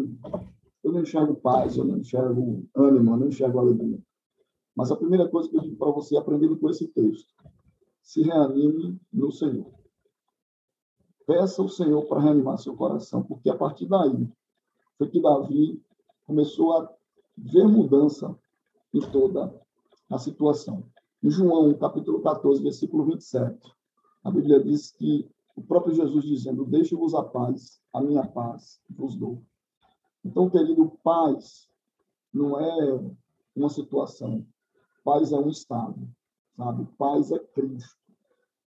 eu 0.83 0.93
não 0.93 1.01
enxergo 1.01 1.37
paz, 1.37 1.77
eu 1.77 1.85
não 1.85 1.99
enxergo 1.99 2.67
ânimo, 2.75 3.13
eu 3.13 3.17
não 3.17 3.29
enxergo 3.29 3.59
alegria. 3.59 4.03
Mas 4.75 4.91
a 4.91 4.97
primeira 4.97 5.29
coisa 5.29 5.49
que 5.49 5.57
eu 5.57 5.61
digo 5.61 5.77
para 5.77 5.93
você, 5.93 6.17
aprendendo 6.17 6.59
com 6.59 6.69
esse 6.69 6.89
texto, 6.89 7.33
se 8.03 8.23
reanime 8.23 9.01
no 9.13 9.31
Senhor. 9.31 9.71
Peça 11.27 11.63
ao 11.63 11.69
Senhor 11.69 12.05
para 12.07 12.21
reanimar 12.21 12.59
seu 12.59 12.75
coração, 12.75 13.23
porque 13.23 13.49
a 13.49 13.57
partir 13.57 13.87
daí 13.87 14.29
foi 14.99 15.09
que 15.09 15.21
Davi 15.21 15.81
começou 16.27 16.77
a 16.77 16.93
ver 17.37 17.67
mudança 17.67 18.37
em 18.93 19.01
toda 19.01 19.53
a 20.11 20.19
situação. 20.19 20.85
Em 21.23 21.31
João, 21.31 21.73
capítulo 21.75 22.21
14, 22.21 22.63
versículo 22.63 23.05
27, 23.05 23.59
a 24.25 24.31
Bíblia 24.31 24.63
diz 24.63 24.91
que 24.91 25.29
o 25.57 25.63
próprio 25.63 25.95
Jesus 25.95 26.25
dizendo: 26.25 26.65
Deixe-vos 26.65 27.15
a 27.15 27.23
paz, 27.23 27.81
a 27.93 28.01
minha 28.01 28.27
paz 28.27 28.81
vos 28.91 29.17
dou. 29.17 29.43
Então, 30.25 30.49
querido, 30.49 30.99
paz 31.03 31.69
não 32.33 32.59
é 32.59 33.01
uma 33.55 33.69
situação, 33.69 34.47
Paz 35.05 35.33
é 35.33 35.37
um 35.37 35.49
estado, 35.49 36.09
sabe? 36.57 36.87
Paz 36.97 37.33
é 37.33 37.39
Cristo. 37.39 38.01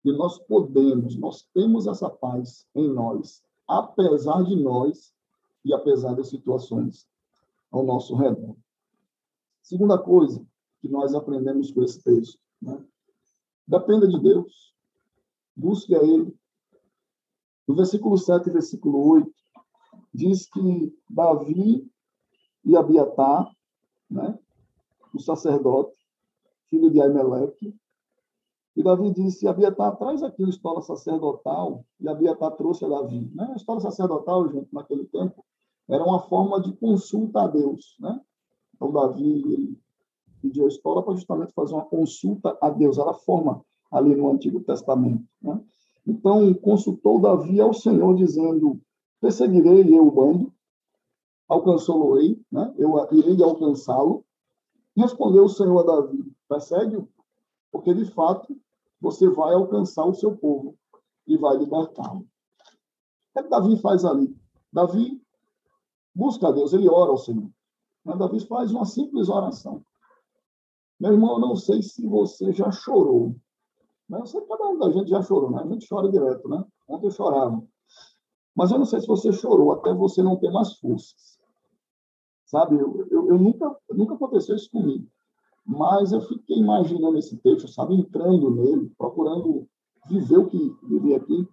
E 0.03 0.11
nós 0.11 0.37
podemos, 0.39 1.15
nós 1.17 1.47
temos 1.53 1.87
essa 1.87 2.09
paz 2.09 2.67
em 2.75 2.87
nós, 2.93 3.43
apesar 3.67 4.43
de 4.43 4.55
nós 4.55 5.13
e 5.63 5.73
apesar 5.73 6.13
das 6.15 6.27
situações 6.27 7.07
ao 7.77 7.85
nosso 7.85 8.15
redor. 8.15 8.55
Segunda 9.61 9.97
coisa 9.97 10.45
que 10.81 10.87
nós 10.87 11.13
aprendemos 11.13 11.71
com 11.71 11.83
esse 11.83 12.01
texto, 12.03 12.39
né? 12.61 12.83
Dependa 13.67 14.07
de 14.07 14.19
Deus, 14.19 14.73
busque 15.55 15.93
a 15.93 16.01
Ele. 16.01 16.33
No 17.67 17.75
versículo 17.75 18.17
7 18.17 18.47
e 18.47 18.53
versículo 18.53 19.05
8, 19.09 19.29
diz 20.13 20.49
que 20.49 20.95
Davi 21.09 21.85
e 22.63 22.77
Abiatar, 22.77 23.51
né, 24.09 24.39
o 25.13 25.19
sacerdote, 25.19 25.97
filho 26.69 26.89
de 26.89 27.01
Aimeleque. 27.01 27.75
E 28.75 28.83
Davi 28.83 29.11
disse: 29.11 29.47
Abiatar, 29.47 29.97
traz 29.97 30.23
aqui 30.23 30.43
a 30.43 30.49
estola 30.49 30.81
sacerdotal. 30.81 31.83
E 31.99 32.07
Abiatar 32.07 32.51
trouxe 32.55 32.85
a 32.85 32.87
Davi. 32.87 33.29
Né? 33.33 33.49
A 33.51 33.55
estola 33.55 33.81
sacerdotal, 33.81 34.49
gente, 34.49 34.71
naquele 34.71 35.05
tempo, 35.05 35.43
era 35.89 36.03
uma 36.03 36.19
forma 36.19 36.61
de 36.61 36.73
consulta 36.73 37.41
a 37.41 37.47
Deus. 37.47 37.95
Né? 37.99 38.19
Então, 38.75 38.91
Davi 38.91 39.77
pediu 40.41 40.65
a 40.65 40.67
estola 40.67 41.03
para 41.03 41.15
justamente 41.15 41.53
fazer 41.53 41.73
uma 41.73 41.85
consulta 41.85 42.57
a 42.61 42.69
Deus. 42.69 42.97
Era 42.97 43.11
a 43.11 43.15
forma 43.15 43.63
ali 43.91 44.15
no 44.15 44.29
Antigo 44.29 44.59
Testamento. 44.61 45.25
Né? 45.41 45.61
Então, 46.05 46.53
consultou 46.55 47.21
Davi 47.21 47.59
ao 47.61 47.73
Senhor, 47.73 48.15
dizendo: 48.15 48.79
Perseguirei 49.21 49.97
eu 49.97 50.07
o 50.07 50.11
bando, 50.11 50.53
alcançou-lo-ei, 51.47 52.39
né? 52.51 52.73
eu 52.77 52.95
irei 53.11 53.41
alcançá-lo. 53.41 54.25
Respondeu 54.95 55.45
o 55.45 55.49
Senhor 55.49 55.79
a 55.79 55.83
Davi: 55.83 56.31
Persegue-o, 56.49 57.07
porque 57.71 57.93
de 57.93 58.05
fato 58.11 58.55
você 58.99 59.29
vai 59.29 59.53
alcançar 59.53 60.05
o 60.05 60.13
seu 60.13 60.35
povo 60.35 60.75
e 61.25 61.37
vai 61.37 61.57
libertá-lo. 61.57 62.25
O 63.35 63.43
que 63.43 63.49
Davi 63.49 63.77
faz 63.79 64.03
ali? 64.03 64.35
Davi 64.73 65.21
busca 66.17 66.47
a 66.47 66.51
Deus, 66.51 66.73
ele 66.73 66.89
ora 66.89 67.11
ao 67.11 67.17
Senhor. 67.17 67.47
Mas 68.03 68.17
Davi 68.17 68.39
faz 68.47 68.71
uma 68.71 68.85
simples 68.85 69.29
oração. 69.29 69.83
Meu 70.99 71.13
irmão, 71.13 71.33
eu 71.33 71.39
não 71.39 71.55
sei 71.55 71.81
se 71.83 72.05
você 72.07 72.51
já 72.51 72.71
chorou. 72.71 73.35
Mas 74.09 74.21
eu 74.21 74.25
sei 74.25 74.41
que 74.41 74.47
cada 74.47 74.67
um 74.67 74.79
da 74.79 74.89
gente 74.91 75.09
já 75.09 75.21
chorou, 75.21 75.51
né? 75.51 75.61
A 75.61 75.67
gente 75.67 75.87
chora 75.87 76.09
direto, 76.09 76.49
né? 76.49 76.65
Ontem 76.87 77.05
eu 77.05 77.11
chorava. 77.11 77.63
Mas 78.55 78.71
eu 78.71 78.79
não 78.79 78.85
sei 78.85 78.99
se 78.99 79.07
você 79.07 79.31
chorou 79.31 79.71
até 79.73 79.93
você 79.93 80.23
não 80.23 80.37
ter 80.37 80.49
mais 80.49 80.73
forças. 80.79 81.37
Sabe, 82.45 82.75
eu, 82.79 83.05
eu, 83.11 83.27
eu 83.27 83.37
nunca, 83.37 83.77
nunca 83.91 84.15
aconteceu 84.15 84.55
isso 84.55 84.71
comigo. 84.71 85.05
Mas 85.65 86.13
eu 86.13 86.21
fiquei 86.21 86.57
imaginando 86.57 87.17
esse 87.17 87.37
texto, 87.37 87.67
sabe, 87.67 87.93
entrando 87.93 88.49
nele, 88.49 88.89
procurando 88.97 89.67
viver 90.07 90.37
o 90.37 90.47
que 90.47 90.75
vivi 90.83 91.13
aqui. 91.13 91.47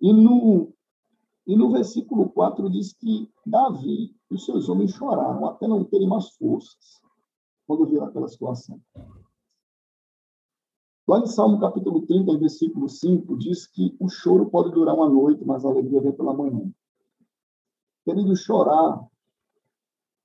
E 0.00 0.12
no, 0.12 0.72
e 1.46 1.56
no 1.56 1.70
versículo 1.70 2.28
4 2.30 2.70
diz 2.70 2.92
que 2.92 3.28
Davi 3.44 4.14
e 4.30 4.34
os 4.34 4.44
seus 4.44 4.68
homens 4.68 4.92
choraram 4.92 5.46
até 5.46 5.66
não 5.66 5.84
terem 5.84 6.08
mais 6.08 6.30
forças 6.36 7.00
quando 7.66 7.86
viram 7.86 8.06
aquela 8.06 8.28
situação. 8.28 8.80
Lá 11.06 11.18
em 11.18 11.26
Salmo 11.26 11.58
capítulo 11.58 12.06
30, 12.06 12.38
versículo 12.38 12.88
5, 12.88 13.36
diz 13.36 13.66
que 13.66 13.96
o 13.98 14.08
choro 14.08 14.48
pode 14.48 14.70
durar 14.70 14.94
uma 14.94 15.08
noite, 15.08 15.44
mas 15.44 15.64
a 15.64 15.68
alegria 15.68 16.00
vem 16.00 16.12
pela 16.12 16.32
manhã. 16.32 16.72
Querido, 18.04 18.36
chorar 18.36 19.04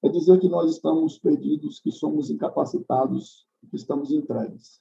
é 0.04 0.10
dizer 0.10 0.40
que 0.40 0.48
nós 0.48 0.72
estamos 0.72 1.18
perdidos, 1.18 1.80
que 1.80 1.92
somos 1.92 2.30
incapacitados, 2.30 3.48
que 3.70 3.76
estamos 3.76 4.12
entregues. 4.12 4.80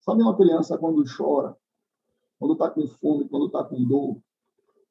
Sabe 0.00 0.22
uma 0.22 0.36
criança 0.36 0.78
quando 0.78 1.02
chora, 1.04 1.56
quando 2.38 2.52
está 2.52 2.70
com 2.70 2.86
fome, 2.86 3.28
quando 3.28 3.46
está 3.46 3.64
com 3.64 3.82
dor, 3.84 4.20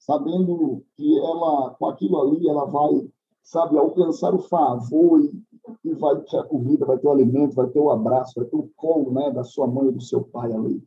sabendo 0.06 0.84
que 0.96 1.18
ela, 1.18 1.76
com 1.76 1.86
aquilo 1.86 2.22
ali, 2.22 2.48
ela 2.48 2.66
vai, 2.66 3.10
sabe, 3.42 3.78
alcançar 3.78 4.36
o 4.36 4.40
favor 4.40 5.22
e, 5.22 5.44
e 5.86 5.94
vai 5.94 6.20
ter 6.24 6.40
a 6.40 6.44
comida, 6.44 6.86
vai 6.86 6.98
ter 6.98 7.08
o 7.08 7.12
alimento, 7.12 7.56
vai 7.56 7.70
ter 7.70 7.80
o 7.80 7.90
abraço, 7.90 8.34
vai 8.36 8.46
ter 8.46 8.56
o 8.56 8.70
colo, 8.76 9.14
né, 9.14 9.32
da 9.32 9.46
sua 9.46 9.66
mãe 9.66 9.88
e 9.88 9.94
do 9.94 10.02
seu 10.02 10.22
pai 10.26 10.52
ali. 10.52 10.84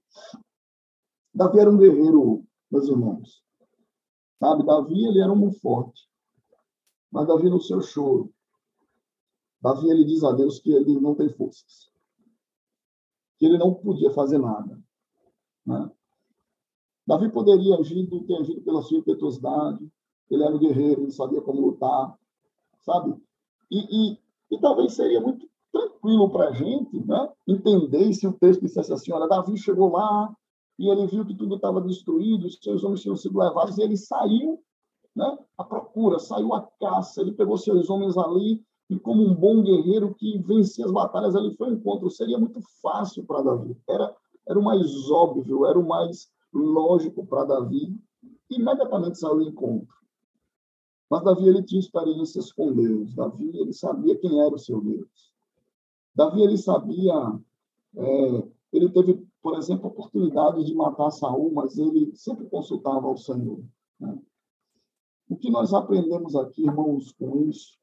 Davi 1.35 1.59
era 1.59 1.71
um 1.71 1.79
guerreiro, 1.79 2.45
meus 2.71 2.89
irmãos. 2.89 3.43
Sabe, 4.39 4.67
Davi, 4.67 5.07
ele 5.07 5.21
era 5.21 5.33
um 5.33 5.51
forte. 5.51 6.07
Mas 7.11 7.27
Davi, 7.27 7.49
no 7.49 7.61
seu 7.61 7.81
choro, 7.81 8.31
Davi 9.63 9.89
ele 9.89 10.05
diz 10.05 10.23
a 10.23 10.33
Deus 10.33 10.59
que 10.59 10.71
ele 10.71 11.01
não 11.01 11.15
tem 11.15 11.31
forças, 11.31 11.91
que 13.39 13.47
ele 13.47 13.57
não 13.57 13.73
podia 13.73 14.13
fazer 14.13 14.37
nada. 14.37 14.79
Né? 15.65 15.91
Davi 17.07 17.31
poderia 17.31 17.77
agir, 17.77 18.09
ter 18.27 18.37
agido 18.37 18.61
pela 18.63 18.83
sua 18.83 18.99
impetuosidade, 18.99 19.89
ele 20.31 20.43
era 20.43 20.55
um 20.55 20.59
guerreiro, 20.59 21.03
ele 21.03 21.13
sabia 21.13 21.41
como 21.41 21.61
lutar, 21.61 22.19
sabe? 22.81 23.17
E, 23.71 23.79
e, 23.79 24.19
e 24.51 24.61
talvez 24.61 24.95
seria 24.95 25.21
muito 25.21 25.49
tranquilo 25.73 26.31
para 26.31 26.49
a 26.49 26.53
gente 26.53 26.99
né? 27.07 27.33
entender 27.47 28.13
se 28.13 28.27
o 28.27 28.33
texto 28.33 28.63
dissesse 28.63 28.93
assim: 28.93 29.13
olha, 29.13 29.29
Davi 29.29 29.57
chegou 29.57 29.93
lá 29.93 30.35
e 30.79 30.89
ele 30.89 31.07
viu 31.07 31.25
que 31.25 31.35
tudo 31.35 31.57
estava 31.57 31.81
destruído, 31.81 32.47
os 32.47 32.59
seus 32.61 32.83
homens 32.83 33.03
tinham 33.03 33.17
sido 33.17 33.39
levados, 33.39 33.79
e 33.79 33.83
ele 33.83 33.97
saiu 33.97 34.61
né, 35.15 35.39
à 35.57 35.65
procura, 35.65 36.19
saiu 36.19 36.53
à 36.53 36.69
caça, 36.79 37.23
ele 37.23 37.33
pegou 37.33 37.57
seus 37.57 37.89
homens 37.89 38.17
ali 38.19 38.63
e 38.89 38.99
como 38.99 39.23
um 39.23 39.35
bom 39.35 39.63
guerreiro 39.63 40.15
que 40.15 40.39
vencia 40.39 40.85
as 40.85 40.93
batalhas, 40.93 41.35
ali 41.35 41.55
foi 41.57 41.71
um 41.71 41.75
encontro. 41.75 42.11
Seria 42.11 42.39
muito 42.39 42.61
fácil 42.81 43.25
para 43.25 43.43
Davi. 43.43 43.77
Era, 43.89 44.15
era 44.47 44.59
o 44.59 44.63
mais 44.63 45.11
óbvio, 45.11 45.67
era 45.67 45.79
o 45.79 45.87
mais 45.87 46.29
lógico 46.57 47.27
para 47.27 47.45
Davi. 47.45 47.99
Imediatamente 48.51 49.19
saiu 49.19 49.35
ao 49.35 49.43
encontro. 49.43 49.95
Mas 51.11 51.23
Davi 51.23 51.49
ele 51.49 51.63
tinha 51.63 51.81
experiências 51.81 52.53
com 52.53 52.73
Deus. 52.73 53.15
Davi 53.15 53.51
ele 53.59 53.73
sabia 53.73 54.17
quem 54.19 54.41
era 54.41 54.55
o 54.55 54.59
seu 54.59 54.81
Deus. 54.81 55.33
Davi 56.15 56.43
ele 56.43 56.57
sabia, 56.57 57.39
é, 57.97 58.49
ele 58.73 58.89
teve, 58.91 59.27
por 59.43 59.57
exemplo, 59.57 59.89
oportunidade 59.89 60.65
de 60.65 60.75
matar 60.75 61.11
Saul, 61.11 61.53
mas 61.53 61.79
ele 61.79 62.11
sempre 62.15 62.47
consultava 62.47 63.07
ao 63.07 63.17
Senhor. 63.17 63.61
Né? 64.01 64.19
O 65.29 65.37
que 65.37 65.51
nós 65.51 65.75
aprendemos 65.75 66.35
aqui, 66.35 66.65
irmãos, 66.65 67.13
com 67.13 67.37
isso 67.49 67.79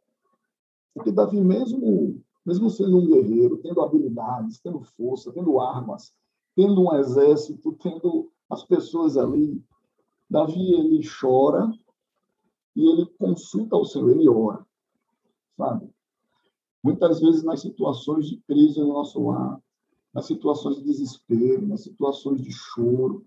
porque 0.93 1.11
Davi, 1.11 1.41
mesmo, 1.41 2.21
mesmo 2.45 2.69
sendo 2.69 2.97
um 2.97 3.05
guerreiro, 3.05 3.57
tendo 3.57 3.81
habilidades, 3.81 4.59
tendo 4.59 4.81
força, 4.81 5.31
tendo 5.33 5.59
armas, 5.59 6.13
tendo 6.55 6.81
um 6.81 6.95
exército, 6.95 7.73
tendo 7.81 8.31
as 8.49 8.63
pessoas 8.63 9.17
ali 9.17 9.63
Davi, 10.29 10.73
ele 10.73 11.01
chora 11.07 11.71
e 12.75 12.89
ele 12.89 13.05
consulta 13.19 13.75
o 13.75 13.85
Senhor, 13.85 14.09
ele 14.09 14.27
ora, 14.27 14.65
sabe? 15.55 15.87
Muitas 16.83 17.21
vezes 17.21 17.43
nas 17.43 17.61
situações 17.61 18.27
de 18.27 18.37
crise 18.47 18.79
no 18.79 18.93
nosso 18.93 19.21
lar, 19.27 19.61
nas 20.11 20.25
situações 20.25 20.77
de 20.77 20.83
desespero, 20.83 21.67
nas 21.67 21.83
situações 21.83 22.41
de 22.41 22.51
choro, 22.51 23.25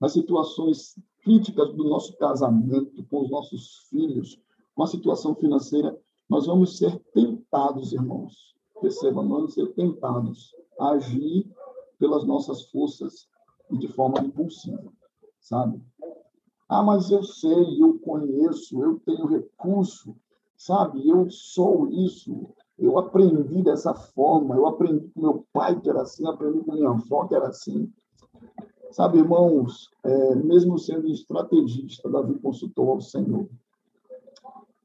nas 0.00 0.12
situações 0.12 0.94
críticas 1.22 1.74
do 1.74 1.84
nosso 1.84 2.16
casamento 2.16 3.04
com 3.06 3.22
os 3.22 3.30
nossos 3.30 3.88
filhos, 3.90 4.40
com 4.76 4.84
a 4.84 4.86
situação 4.86 5.34
financeira, 5.34 5.98
nós 6.30 6.46
vamos 6.46 6.78
ser 6.78 6.98
tentados, 7.12 7.92
irmãos. 7.92 8.54
Perceba, 8.80 9.22
nós 9.22 9.28
vamos 9.28 9.54
ser 9.54 9.74
tentados 9.74 10.54
a 10.78 10.90
agir 10.90 11.50
pelas 11.98 12.24
nossas 12.24 12.70
forças 12.70 13.28
e 13.70 13.78
de 13.78 13.88
forma 13.88 14.20
impulsiva, 14.20 14.92
sabe? 15.40 15.80
Ah, 16.68 16.82
mas 16.82 17.10
eu 17.10 17.22
sei, 17.22 17.82
eu 17.82 17.98
conheço, 17.98 18.82
eu 18.82 19.00
tenho 19.00 19.26
recurso, 19.26 20.14
sabe? 20.56 21.08
Eu 21.08 21.30
sou 21.30 21.88
isso, 21.88 22.48
eu 22.78 22.98
aprendi 22.98 23.62
dessa 23.62 23.94
forma, 23.94 24.54
eu 24.54 24.66
aprendi 24.66 25.08
com 25.08 25.20
meu 25.20 25.46
pai 25.52 25.80
que 25.80 25.88
era 25.88 26.02
assim, 26.02 26.26
aprendi 26.26 26.60
com 26.60 26.72
minha 26.72 26.90
avó 26.90 27.26
que 27.26 27.34
era 27.34 27.48
assim. 27.48 27.90
Sabe, 28.90 29.18
irmãos, 29.18 29.90
é, 30.04 30.34
mesmo 30.36 30.78
sendo 30.78 31.08
estrategista, 31.08 32.08
Davi 32.08 32.38
consultou 32.38 32.90
ao 32.90 33.00
Senhor. 33.00 33.48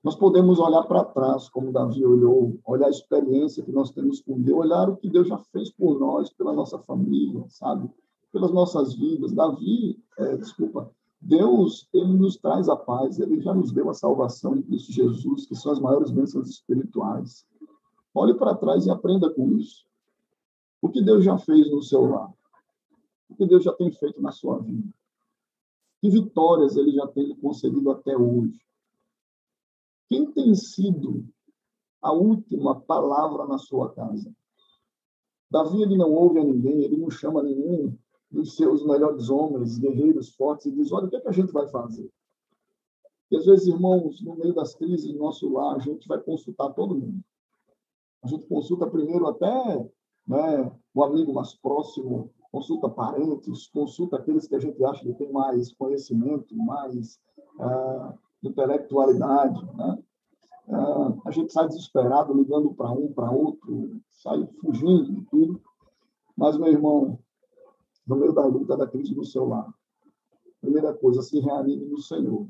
Nós 0.04 0.16
podemos 0.16 0.60
olhar 0.60 0.84
para 0.84 1.06
trás, 1.06 1.48
como 1.48 1.72
Davi 1.72 2.06
olhou, 2.06 2.60
olhar 2.66 2.88
a 2.88 2.90
experiência 2.90 3.64
que 3.64 3.72
nós 3.72 3.92
temos 3.92 4.20
com 4.20 4.42
Deus, 4.42 4.60
olhar 4.60 4.90
o 4.90 4.98
que 4.98 5.10
Deus 5.10 5.30
já 5.30 5.38
fez 5.38 5.72
por 5.72 5.98
nós, 5.98 6.30
pela 6.30 6.52
nossa 6.52 6.78
família, 6.80 7.46
sabe? 7.48 7.90
Pelas 8.34 8.52
nossas 8.52 8.94
vidas. 8.96 9.32
Davi, 9.32 10.04
é, 10.18 10.36
desculpa, 10.36 10.92
Deus, 11.22 11.88
ele 11.94 12.14
nos 12.14 12.36
traz 12.36 12.68
a 12.68 12.76
paz, 12.76 13.18
ele 13.18 13.40
já 13.40 13.54
nos 13.54 13.72
deu 13.72 13.90
a 13.90 13.94
salvação 13.94 14.58
em 14.58 14.62
Cristo 14.62 14.92
Jesus, 14.92 15.46
que 15.46 15.56
são 15.56 15.72
as 15.72 15.80
maiores 15.80 16.12
bênçãos 16.12 16.50
espirituais. 16.50 17.48
Olhe 18.14 18.34
para 18.34 18.56
trás 18.56 18.86
e 18.86 18.92
aprenda 18.92 19.34
com 19.34 19.54
isso. 19.54 19.86
O 20.82 20.90
que 20.90 21.02
Deus 21.02 21.24
já 21.24 21.38
fez 21.38 21.72
no 21.72 21.82
seu 21.82 22.06
lar? 22.06 22.30
O 23.30 23.36
que 23.36 23.46
Deus 23.46 23.64
já 23.64 23.72
tem 23.72 23.90
feito 23.90 24.22
na 24.22 24.34
sua 24.34 24.60
vida? 24.60 24.94
Que 26.02 26.10
vitórias 26.10 26.76
ele 26.76 26.92
já 26.92 27.08
tem 27.08 27.34
concedido 27.38 27.90
até 27.90 28.18
hoje? 28.18 28.60
Quem 30.10 30.30
tem 30.30 30.54
sido 30.54 31.26
a 32.02 32.12
última 32.12 32.82
palavra 32.82 33.48
na 33.48 33.58
sua 33.58 33.94
casa? 33.94 34.36
Davi 35.50 35.82
ele 35.82 35.96
não 35.96 36.12
ouve 36.12 36.40
a 36.40 36.44
ninguém, 36.44 36.84
ele 36.84 36.98
não 36.98 37.10
chama 37.10 37.42
nenhum 37.42 37.98
dos 38.34 38.56
seus 38.56 38.84
melhores 38.84 39.30
homens, 39.30 39.78
guerreiros 39.78 40.36
fortes, 40.36 40.66
e 40.66 40.72
diz: 40.72 40.92
Olha, 40.92 41.06
o 41.06 41.10
que, 41.10 41.16
é 41.16 41.22
que 41.22 41.30
a 41.30 41.34
gente 41.34 41.54
vai 41.54 41.68
fazer? 41.68 42.10
E 43.32 43.38
às 43.38 43.46
vezes, 43.46 43.68
irmãos, 43.68 44.22
no 44.22 44.36
meio 44.36 44.54
das 44.54 44.76
crises 44.76 45.12
do 45.12 45.20
nosso 45.20 45.52
lar, 45.52 45.76
a 45.76 45.80
gente 45.80 46.08
vai 46.08 46.20
consultar 46.20 46.74
todo 46.74 46.96
mundo. 46.96 47.24
A 48.24 48.28
gente 48.28 48.46
consulta 48.48 48.88
primeiro 48.88 49.28
até 49.28 49.90
né, 50.28 50.72
o 50.94 51.04
amigo 51.04 51.34
mais 51.34 51.54
próximo, 51.54 52.32
consulta 52.52 52.90
parentes, 52.90 53.68
consulta 53.68 54.18
aqueles 54.18 54.48
que 54.48 54.56
a 54.56 54.60
gente 54.60 54.84
acha 54.84 55.04
que 55.04 55.14
tem 55.14 55.32
mais 55.32 55.74
conhecimento, 55.74 56.56
mais 56.56 57.20
ah, 57.60 58.14
intelectualidade. 58.44 59.66
Né? 59.76 60.04
Ah, 60.70 61.14
a 61.26 61.32
gente 61.32 61.52
sai 61.52 61.68
desesperado, 61.68 62.34
ligando 62.34 62.74
para 62.74 62.92
um, 62.92 63.12
para 63.12 63.32
outro, 63.32 64.00
sai 64.12 64.48
fugindo 64.62 65.12
de 65.12 65.22
tudo. 65.26 65.62
Mas, 66.38 66.58
meu 66.58 66.72
irmão, 66.72 67.20
no 68.06 68.16
meio 68.16 68.34
da 68.34 68.46
luta, 68.46 68.78
da 68.78 68.88
crise 68.88 69.14
do 69.14 69.26
seu 69.26 69.46
lar, 69.46 69.74
primeira 70.62 70.94
coisa, 70.94 71.22
se 71.22 71.40
reanime 71.40 71.86
no 71.86 71.98
Senhor, 71.98 72.48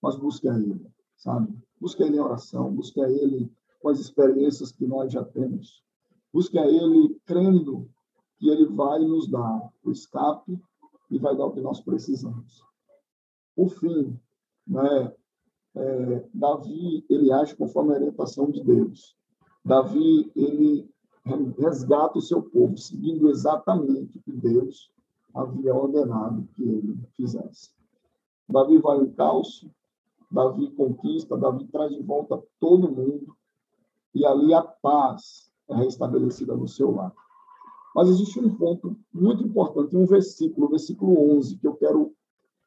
mas 0.00 0.16
busque 0.16 0.48
a 0.48 0.54
Ele, 0.54 0.86
sabe? 1.16 1.52
Busque 1.80 2.02
a 2.02 2.06
Ele 2.06 2.16
em 2.16 2.20
oração, 2.20 2.72
busque 2.72 3.00
a 3.00 3.10
Ele 3.10 3.50
com 3.80 3.88
as 3.88 3.98
experiências 3.98 4.70
que 4.70 4.86
nós 4.86 5.12
já 5.12 5.24
temos. 5.24 5.82
Busque 6.32 6.58
a 6.58 6.66
Ele 6.66 7.20
crendo 7.26 7.88
que 8.38 8.48
Ele 8.48 8.66
vai 8.66 9.00
nos 9.00 9.28
dar 9.28 9.70
o 9.82 9.90
escape 9.90 10.60
e 11.10 11.18
vai 11.18 11.36
dar 11.36 11.46
o 11.46 11.52
que 11.52 11.60
nós 11.60 11.80
precisamos. 11.80 12.62
Por 13.54 13.70
fim, 13.70 14.18
né, 14.66 15.12
é, 15.76 16.28
Davi 16.32 17.04
ele 17.08 17.32
age 17.32 17.56
conforme 17.56 17.92
a 17.92 17.96
orientação 17.96 18.50
de 18.50 18.62
Deus. 18.62 19.16
Davi 19.64 20.30
ele 20.36 20.88
resgata 21.58 22.18
o 22.18 22.22
seu 22.22 22.42
povo, 22.42 22.76
seguindo 22.76 23.30
exatamente 23.30 24.18
o 24.18 24.22
que 24.22 24.32
Deus 24.32 24.90
havia 25.34 25.74
ordenado 25.74 26.46
que 26.54 26.62
ele 26.62 26.98
fizesse. 27.16 27.70
Davi 28.48 28.78
vai 28.78 28.98
em 28.98 29.10
calço, 29.10 29.70
Davi 30.30 30.70
conquista, 30.72 31.36
Davi 31.36 31.66
traz 31.66 31.94
de 31.94 32.02
volta 32.02 32.42
todo 32.60 32.90
mundo, 32.90 33.34
e 34.14 34.24
ali 34.24 34.52
a 34.52 34.62
paz 34.62 35.50
é 35.68 35.74
restabelecida 35.74 36.54
no 36.54 36.68
seu 36.68 36.94
lar. 36.94 37.12
Mas 37.94 38.08
existe 38.08 38.38
um 38.40 38.54
ponto 38.54 38.96
muito 39.12 39.42
importante, 39.42 39.96
um 39.96 40.04
versículo, 40.04 40.66
o 40.66 40.70
versículo 40.70 41.36
11, 41.36 41.56
que 41.56 41.66
eu 41.66 41.74
quero 41.74 42.12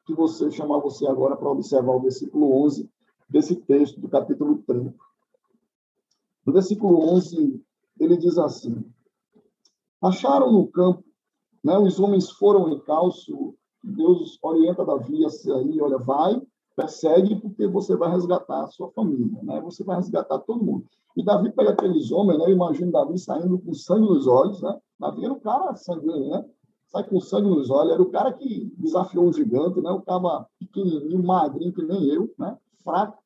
que 0.04 0.14
você 0.14 0.50
chamar 0.50 0.78
você 0.78 1.06
agora 1.06 1.36
para 1.36 1.50
observar 1.50 1.92
o 1.92 2.00
versículo 2.00 2.50
11 2.64 2.90
desse 3.28 3.54
texto 3.54 4.00
do 4.00 4.08
capítulo 4.08 4.62
30. 4.66 4.94
No 6.46 6.52
versículo 6.52 6.98
11, 7.14 7.62
ele 8.00 8.16
diz 8.16 8.38
assim: 8.38 8.84
Acharam 10.00 10.52
no 10.52 10.66
campo, 10.66 11.04
né, 11.62 11.76
os 11.78 11.98
homens 11.98 12.30
foram 12.30 12.68
em 12.70 12.78
calço, 12.80 13.54
Deus 13.82 14.38
orienta 14.42 14.84
Davi 14.84 15.24
a 15.24 15.30
sair, 15.30 15.80
olha, 15.80 15.98
vai, 15.98 16.40
persegue, 16.78 17.36
porque 17.36 17.66
você 17.66 17.96
vai 17.96 18.10
resgatar 18.10 18.62
a 18.62 18.68
sua 18.68 18.88
família, 18.90 19.42
né? 19.42 19.60
Você 19.62 19.82
vai 19.82 19.96
resgatar 19.96 20.38
todo 20.38 20.64
mundo. 20.64 20.86
E 21.16 21.24
Davi 21.24 21.50
pega 21.50 21.70
aqueles 21.70 22.12
homens, 22.12 22.38
né? 22.38 22.50
Imagino 22.50 22.92
Davi 22.92 23.18
saindo 23.18 23.58
com 23.58 23.74
sangue 23.74 24.08
nos 24.08 24.28
olhos, 24.28 24.62
né? 24.62 24.78
Davi 24.98 25.24
era 25.24 25.32
um 25.32 25.40
cara 25.40 25.74
sanguíneo, 25.74 26.30
né? 26.30 26.44
Sai 26.86 27.02
com 27.02 27.20
sangue 27.20 27.48
nos 27.48 27.68
olhos, 27.68 27.92
era 27.92 28.02
o 28.02 28.10
cara 28.10 28.32
que 28.32 28.72
desafiou 28.78 29.26
um 29.26 29.32
gigante, 29.32 29.80
né? 29.80 29.90
O 29.90 30.00
cara 30.02 30.46
pequenininho, 30.60 31.22
magrinho, 31.22 31.72
que 31.72 31.82
nem 31.82 32.04
eu, 32.06 32.32
né? 32.38 32.56
Fraco, 32.84 33.18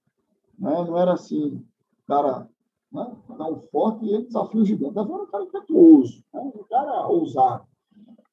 né? 0.59 0.85
Não 0.85 0.97
era 0.97 1.13
assim, 1.13 1.63
cara, 2.07 2.49
né? 2.93 3.17
Tão 3.37 3.61
forte 3.61 4.05
e 4.05 4.13
ele 4.13 4.25
desafia 4.25 4.61
o 4.61 4.65
gigante. 4.65 4.95
Davi 4.95 5.13
era 5.13 5.23
um 5.23 5.27
cara 5.27 5.45
impetuoso, 5.45 6.25
né? 6.33 6.41
um 6.41 6.65
cara 6.65 7.07
ousado. 7.09 7.67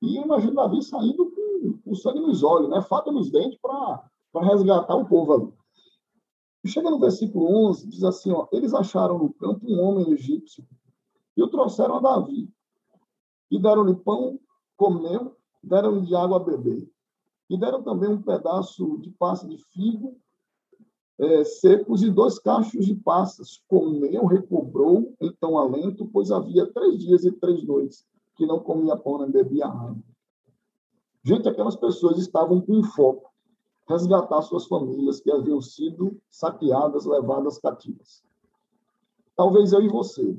E 0.01 0.17
eu 0.17 0.23
imagino 0.23 0.55
Davi 0.55 0.81
saindo 0.81 1.31
com, 1.31 1.79
com 1.83 1.95
sangue 1.95 2.19
nos 2.19 2.43
olhos, 2.43 2.69
né? 2.69 2.81
Faca 2.81 3.11
nos 3.11 3.31
dentes 3.31 3.59
para 3.59 4.09
resgatar 4.41 4.95
o 4.95 5.05
povo 5.05 5.33
ali. 5.33 5.59
Chega 6.65 6.89
no 6.89 6.99
versículo 6.99 7.69
11, 7.69 7.87
diz 7.87 8.03
assim, 8.03 8.31
ó, 8.31 8.47
eles 8.51 8.73
acharam 8.73 9.17
no 9.17 9.33
campo 9.33 9.65
um 9.65 9.79
homem 9.81 10.11
egípcio 10.11 10.67
e 11.35 11.41
o 11.41 11.47
trouxeram 11.47 11.95
a 11.95 11.99
Davi. 11.99 12.49
E 13.49 13.57
deram-lhe 13.57 13.95
pão, 13.95 14.39
comeu, 14.75 15.35
deram-lhe 15.63 16.05
de 16.05 16.15
água 16.15 16.37
a 16.37 16.39
beber. 16.39 16.89
E 17.49 17.57
deram 17.57 17.81
também 17.81 18.09
um 18.09 18.21
pedaço 18.21 18.97
de 18.99 19.09
passa 19.11 19.47
de 19.47 19.57
figo 19.57 20.17
é, 21.19 21.43
secos 21.43 22.01
e 22.01 22.09
dois 22.09 22.39
cachos 22.39 22.85
de 22.85 22.95
passas. 22.95 23.61
Comeu, 23.67 24.25
recobrou, 24.25 25.13
então 25.19 25.57
alento, 25.57 26.09
pois 26.11 26.31
havia 26.31 26.65
três 26.65 26.97
dias 26.99 27.25
e 27.25 27.31
três 27.31 27.63
noites 27.63 28.05
que 28.35 28.45
não 28.45 28.59
comia 28.59 28.95
pão 28.95 29.19
nem 29.19 29.29
bebia 29.29 29.67
água. 29.67 29.97
Gente, 31.23 31.49
aquelas 31.49 31.75
pessoas 31.75 32.17
estavam 32.17 32.61
com 32.61 32.81
foco 32.81 33.29
resgatar 33.85 34.41
suas 34.43 34.65
famílias 34.67 35.19
que 35.19 35.31
haviam 35.31 35.59
sido 35.59 36.15
saqueadas, 36.29 37.05
levadas 37.05 37.57
cativas. 37.57 38.23
Talvez 39.35 39.73
eu 39.73 39.81
e 39.81 39.89
você, 39.89 40.37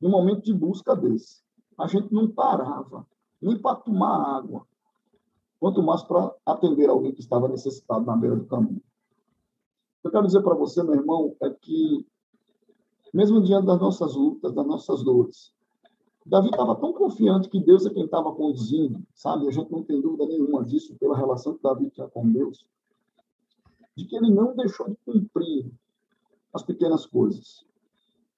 no 0.00 0.10
momento 0.10 0.42
de 0.42 0.52
busca 0.52 0.94
desse, 0.94 1.40
a 1.78 1.86
gente 1.86 2.12
não 2.12 2.28
parava 2.28 3.06
nem 3.40 3.56
para 3.56 3.76
tomar 3.76 4.36
água, 4.36 4.66
quanto 5.60 5.82
mais 5.82 6.02
para 6.02 6.34
atender 6.44 6.88
alguém 6.88 7.12
que 7.12 7.20
estava 7.20 7.48
necessitado 7.48 8.04
na 8.04 8.16
beira 8.16 8.36
do 8.36 8.46
caminho. 8.46 8.82
Eu 10.04 10.10
quero 10.10 10.26
dizer 10.26 10.42
para 10.42 10.54
você, 10.54 10.82
meu 10.82 10.94
irmão, 10.94 11.34
é 11.40 11.48
que, 11.48 12.06
mesmo 13.12 13.40
diante 13.40 13.66
das 13.66 13.80
nossas 13.80 14.14
lutas, 14.14 14.52
das 14.52 14.66
nossas 14.66 15.02
dores, 15.02 15.54
Davi 16.26 16.50
estava 16.50 16.76
tão 16.76 16.92
confiante 16.92 17.48
que 17.48 17.58
Deus 17.58 17.86
é 17.86 17.90
quem 17.90 18.04
estava 18.04 18.34
conduzindo, 18.34 19.02
sabe? 19.14 19.48
A 19.48 19.50
gente 19.50 19.70
não 19.72 19.82
tem 19.82 20.00
dúvida 20.00 20.26
nenhuma 20.26 20.62
disso 20.62 20.94
pela 20.96 21.16
relação 21.16 21.54
que 21.54 21.62
Davi 21.62 21.90
tinha 21.90 22.06
com 22.08 22.30
Deus, 22.30 22.66
de 23.96 24.04
que 24.04 24.14
ele 24.14 24.30
não 24.30 24.54
deixou 24.54 24.88
de 24.88 24.96
cumprir 25.06 25.72
as 26.52 26.62
pequenas 26.62 27.06
coisas. 27.06 27.64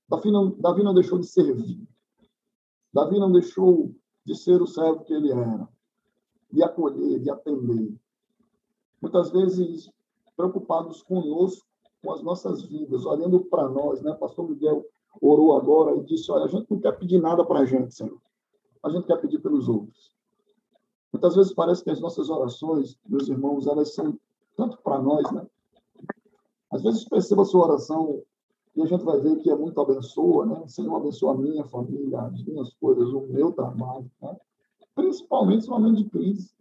Davi 0.08 0.30
não, 0.30 0.50
Davi 0.50 0.84
não 0.84 0.94
deixou 0.94 1.18
de 1.18 1.26
servir. 1.26 1.80
Davi 2.92 3.18
não 3.18 3.30
deixou 3.30 3.92
de 4.24 4.36
ser 4.36 4.62
o 4.62 4.66
servo 4.66 5.04
que 5.04 5.12
ele 5.12 5.32
era, 5.32 5.68
de 6.52 6.62
acolher, 6.62 7.20
de 7.20 7.30
atender. 7.30 7.92
Muitas 9.00 9.30
vezes 9.30 9.90
preocupados 10.36 11.02
conosco, 11.02 11.66
com 12.02 12.12
as 12.12 12.22
nossas 12.22 12.62
vidas, 12.62 13.04
olhando 13.04 13.40
para 13.40 13.68
nós, 13.68 14.02
né? 14.02 14.12
Pastor 14.14 14.48
Miguel 14.48 14.84
orou 15.20 15.56
agora 15.56 15.96
e 15.96 16.04
disse: 16.04 16.30
Olha, 16.30 16.44
a 16.44 16.48
gente 16.48 16.70
não 16.70 16.78
quer 16.78 16.92
pedir 16.92 17.20
nada 17.20 17.44
para 17.44 17.60
a 17.60 17.64
gente, 17.64 17.94
Senhor. 17.94 18.20
A 18.82 18.90
gente 18.90 19.06
quer 19.06 19.20
pedir 19.20 19.40
pelos 19.40 19.68
outros. 19.68 20.14
Muitas 21.12 21.34
vezes 21.34 21.54
parece 21.54 21.82
que 21.82 21.90
as 21.90 22.00
nossas 22.00 22.28
orações, 22.28 22.98
meus 23.06 23.28
irmãos, 23.28 23.66
elas 23.66 23.94
são 23.94 24.18
tanto 24.56 24.78
para 24.78 25.00
nós, 25.00 25.30
né? 25.32 25.46
Às 26.70 26.82
vezes 26.82 27.08
perceba 27.08 27.42
a 27.42 27.44
sua 27.44 27.66
oração 27.66 28.22
e 28.74 28.82
a 28.82 28.86
gente 28.86 29.04
vai 29.04 29.18
ver 29.18 29.36
que 29.36 29.50
é 29.50 29.56
muito 29.56 29.80
abençoa, 29.80 30.44
né? 30.44 30.68
Senhor, 30.68 30.94
abençoa 30.96 31.32
a 31.32 31.38
minha 31.38 31.64
família, 31.64 32.20
as 32.20 32.44
minhas 32.44 32.72
coisas, 32.74 33.08
o 33.12 33.22
meu 33.28 33.52
trabalho, 33.52 34.10
né? 34.20 34.36
Principalmente 34.94 35.66
no 35.66 35.78
momento 35.78 35.96
de 35.96 36.10
crise. 36.10 36.55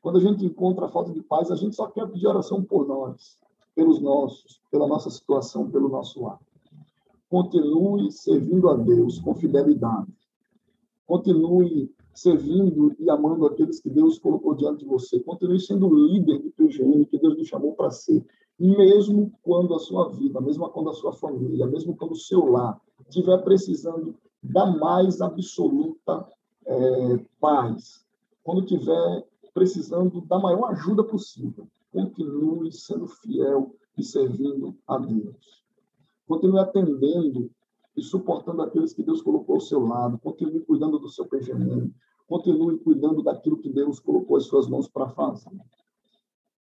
Quando 0.00 0.18
a 0.18 0.20
gente 0.20 0.44
encontra 0.44 0.86
a 0.86 0.88
falta 0.88 1.12
de 1.12 1.22
paz, 1.22 1.50
a 1.50 1.56
gente 1.56 1.74
só 1.74 1.86
quer 1.88 2.08
pedir 2.08 2.26
oração 2.26 2.62
por 2.62 2.86
nós, 2.86 3.38
pelos 3.74 4.00
nossos, 4.00 4.60
pela 4.70 4.86
nossa 4.86 5.10
situação, 5.10 5.70
pelo 5.70 5.88
nosso 5.88 6.22
lar. 6.22 6.38
Continue 7.28 8.10
servindo 8.10 8.68
a 8.68 8.74
Deus 8.74 9.18
com 9.18 9.34
fidelidade. 9.34 10.12
Continue 11.06 11.90
servindo 12.14 12.94
e 12.98 13.08
amando 13.10 13.46
aqueles 13.46 13.80
que 13.80 13.90
Deus 13.90 14.18
colocou 14.18 14.54
diante 14.54 14.80
de 14.80 14.86
você. 14.86 15.20
Continue 15.20 15.60
sendo 15.60 15.88
líder 15.88 16.42
de 16.42 16.50
PGM 16.50 17.06
que 17.06 17.18
Deus 17.18 17.36
lhe 17.36 17.44
chamou 17.44 17.74
para 17.74 17.90
ser. 17.90 18.24
Mesmo 18.58 19.32
quando 19.42 19.74
a 19.74 19.78
sua 19.78 20.08
vida, 20.08 20.40
mesmo 20.40 20.68
quando 20.70 20.90
a 20.90 20.94
sua 20.94 21.12
família, 21.12 21.66
mesmo 21.66 21.96
quando 21.96 22.12
o 22.12 22.16
seu 22.16 22.44
lar 22.46 22.80
estiver 23.08 23.38
precisando 23.44 24.16
da 24.42 24.66
mais 24.66 25.20
absoluta 25.20 26.26
é, 26.66 27.20
paz, 27.40 28.04
quando 28.42 28.62
estiver 28.62 29.24
precisando 29.58 30.20
da 30.20 30.38
maior 30.38 30.70
ajuda 30.70 31.02
possível, 31.02 31.66
continue 31.90 32.70
sendo 32.70 33.08
fiel 33.08 33.74
e 33.96 34.04
servindo 34.04 34.76
a 34.86 34.96
Deus. 34.98 35.64
Continue 36.28 36.60
atendendo 36.60 37.50
e 37.96 38.02
suportando 38.02 38.62
aqueles 38.62 38.92
que 38.92 39.02
Deus 39.02 39.20
colocou 39.20 39.56
ao 39.56 39.60
seu 39.60 39.84
lado. 39.84 40.16
Continue 40.18 40.60
cuidando 40.60 41.00
do 41.00 41.08
seu 41.08 41.26
PGM. 41.26 41.92
Continue 42.28 42.78
cuidando 42.78 43.20
daquilo 43.20 43.58
que 43.58 43.68
Deus 43.68 43.98
colocou 43.98 44.36
as 44.36 44.44
suas 44.44 44.68
mãos 44.68 44.86
para 44.86 45.08
fazer. 45.08 45.50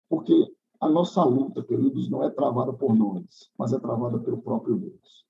Porque 0.08 0.54
a 0.80 0.88
nossa 0.88 1.24
luta, 1.24 1.63
queridos, 1.63 2.08
não 2.08 2.24
é 2.24 2.30
travada 2.30 2.71
por 2.71 2.93
nós, 2.93 3.50
mas 3.58 3.74
é 3.74 3.80
travada 3.80 4.19
pelo 4.19 4.43
próprio 4.43 4.78
Deus. 4.78 5.26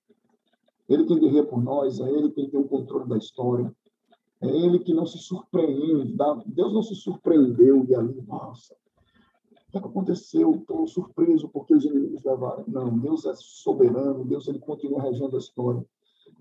Ele 0.90 1.06
quem 1.06 1.20
guerreia 1.20 1.46
por 1.46 1.64
nós, 1.64 2.02
é 2.02 2.12
Ele 2.12 2.32
quem 2.32 2.50
tem 2.50 2.60
o 2.60 2.68
controle 2.68 3.08
da 3.08 3.18
história, 3.18 3.74
é 4.46 4.56
Ele 4.56 4.80
que 4.80 4.94
não 4.94 5.06
se 5.06 5.18
surpreende. 5.18 6.16
Deus 6.46 6.74
não 6.74 6.82
se 6.82 6.96
surpreendeu 6.96 7.86
e 7.86 7.96
ali, 7.96 8.22
nossa, 8.28 8.74
o 8.74 9.72
que 9.72 9.78
aconteceu? 9.78 10.56
Estou 10.56 10.88
surpreso 10.88 11.50
porque 11.50 11.74
os 11.74 11.84
inimigos 11.84 12.24
levaram. 12.24 12.64
Não, 12.68 12.98
Deus 12.98 13.26
é 13.26 13.34
soberano, 13.36 14.26
Deus 14.26 14.48
ele 14.48 14.60
continua 14.60 15.02
regendo 15.02 15.36
a 15.36 15.40
história. 15.40 15.86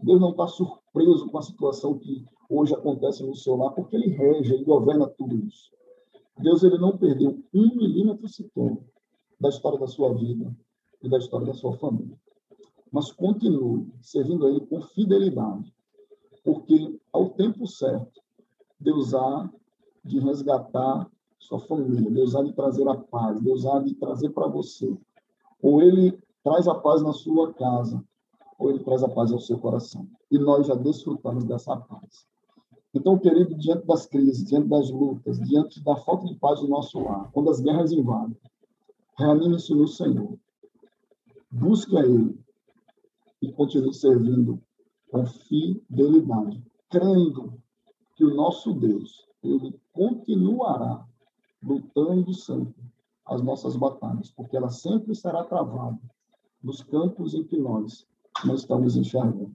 Deus 0.02 0.20
não 0.20 0.30
está 0.30 0.46
surpreso 0.46 1.28
com 1.28 1.38
a 1.38 1.42
situação 1.42 1.98
que 1.98 2.24
hoje 2.48 2.74
acontece 2.74 3.22
no 3.22 3.34
seu 3.34 3.56
lar, 3.56 3.72
porque 3.72 3.96
ele 3.96 4.08
rege, 4.08 4.54
ele 4.54 4.64
governa 4.64 5.08
tudo 5.08 5.36
isso. 5.36 5.70
Deus 6.38 6.62
ele 6.62 6.78
não 6.78 6.96
perdeu 6.96 7.42
um 7.54 7.76
milímetro 7.76 8.28
sequer 8.28 8.76
da 9.40 9.48
história 9.48 9.78
da 9.78 9.86
sua 9.86 10.12
vida 10.12 10.54
e 11.02 11.08
da 11.08 11.18
história 11.18 11.46
da 11.46 11.54
sua 11.54 11.76
família. 11.76 12.18
Mas 12.90 13.10
continue 13.12 13.92
servindo 14.00 14.46
a 14.46 14.50
Ele 14.50 14.60
com 14.60 14.80
fidelidade, 14.80 15.74
porque 16.44 17.00
ao 17.10 17.30
tempo 17.30 17.66
certo, 17.66 18.20
Deus 18.78 19.14
há 19.14 19.50
de 20.04 20.18
resgatar 20.18 21.10
sua 21.38 21.58
família, 21.60 22.10
Deus 22.10 22.36
há 22.36 22.42
de 22.42 22.52
trazer 22.52 22.86
a 22.86 22.94
paz, 22.94 23.40
Deus 23.40 23.64
há 23.66 23.80
de 23.80 23.94
trazer 23.94 24.30
para 24.30 24.46
você. 24.46 24.94
Ou 25.62 25.82
Ele 25.82 26.18
traz 26.42 26.68
a 26.68 26.74
paz 26.74 27.02
na 27.02 27.12
sua 27.12 27.52
casa, 27.54 28.04
ou 28.58 28.70
Ele 28.70 28.84
traz 28.84 29.02
a 29.02 29.08
paz 29.08 29.32
ao 29.32 29.40
seu 29.40 29.58
coração. 29.58 30.06
E 30.30 30.38
nós 30.38 30.66
já 30.66 30.74
desfrutamos 30.74 31.44
dessa 31.44 31.76
paz. 31.76 32.26
Então, 32.92 33.18
querido, 33.18 33.56
diante 33.56 33.86
das 33.86 34.06
crises, 34.06 34.44
diante 34.44 34.68
das 34.68 34.90
lutas, 34.90 35.40
diante 35.40 35.82
da 35.82 35.96
falta 35.96 36.26
de 36.26 36.34
paz 36.36 36.60
no 36.60 36.68
nosso 36.68 37.00
lar, 37.00 37.30
quando 37.32 37.50
as 37.50 37.60
guerras 37.60 37.90
invadem, 37.90 38.36
reanime-se 39.18 39.74
no 39.74 39.88
Senhor. 39.88 40.38
Busque 41.50 41.96
a 41.96 42.04
Ele 42.04 42.38
e 43.42 43.50
continue 43.52 43.94
servindo 43.94 44.62
com 45.14 45.24
fidelidade, 45.26 46.60
crendo 46.90 47.62
que 48.16 48.24
o 48.24 48.34
nosso 48.34 48.74
Deus, 48.74 49.28
Ele 49.44 49.80
continuará 49.92 51.06
lutando 51.62 52.34
sempre 52.34 52.82
as 53.24 53.40
nossas 53.40 53.76
batalhas, 53.76 54.32
porque 54.32 54.56
ela 54.56 54.70
sempre 54.70 55.14
será 55.14 55.44
travada 55.44 56.00
nos 56.60 56.82
campos 56.82 57.32
em 57.32 57.44
que 57.44 57.56
nós 57.56 58.08
não 58.44 58.56
estamos 58.56 58.96
enxergando. 58.96 59.54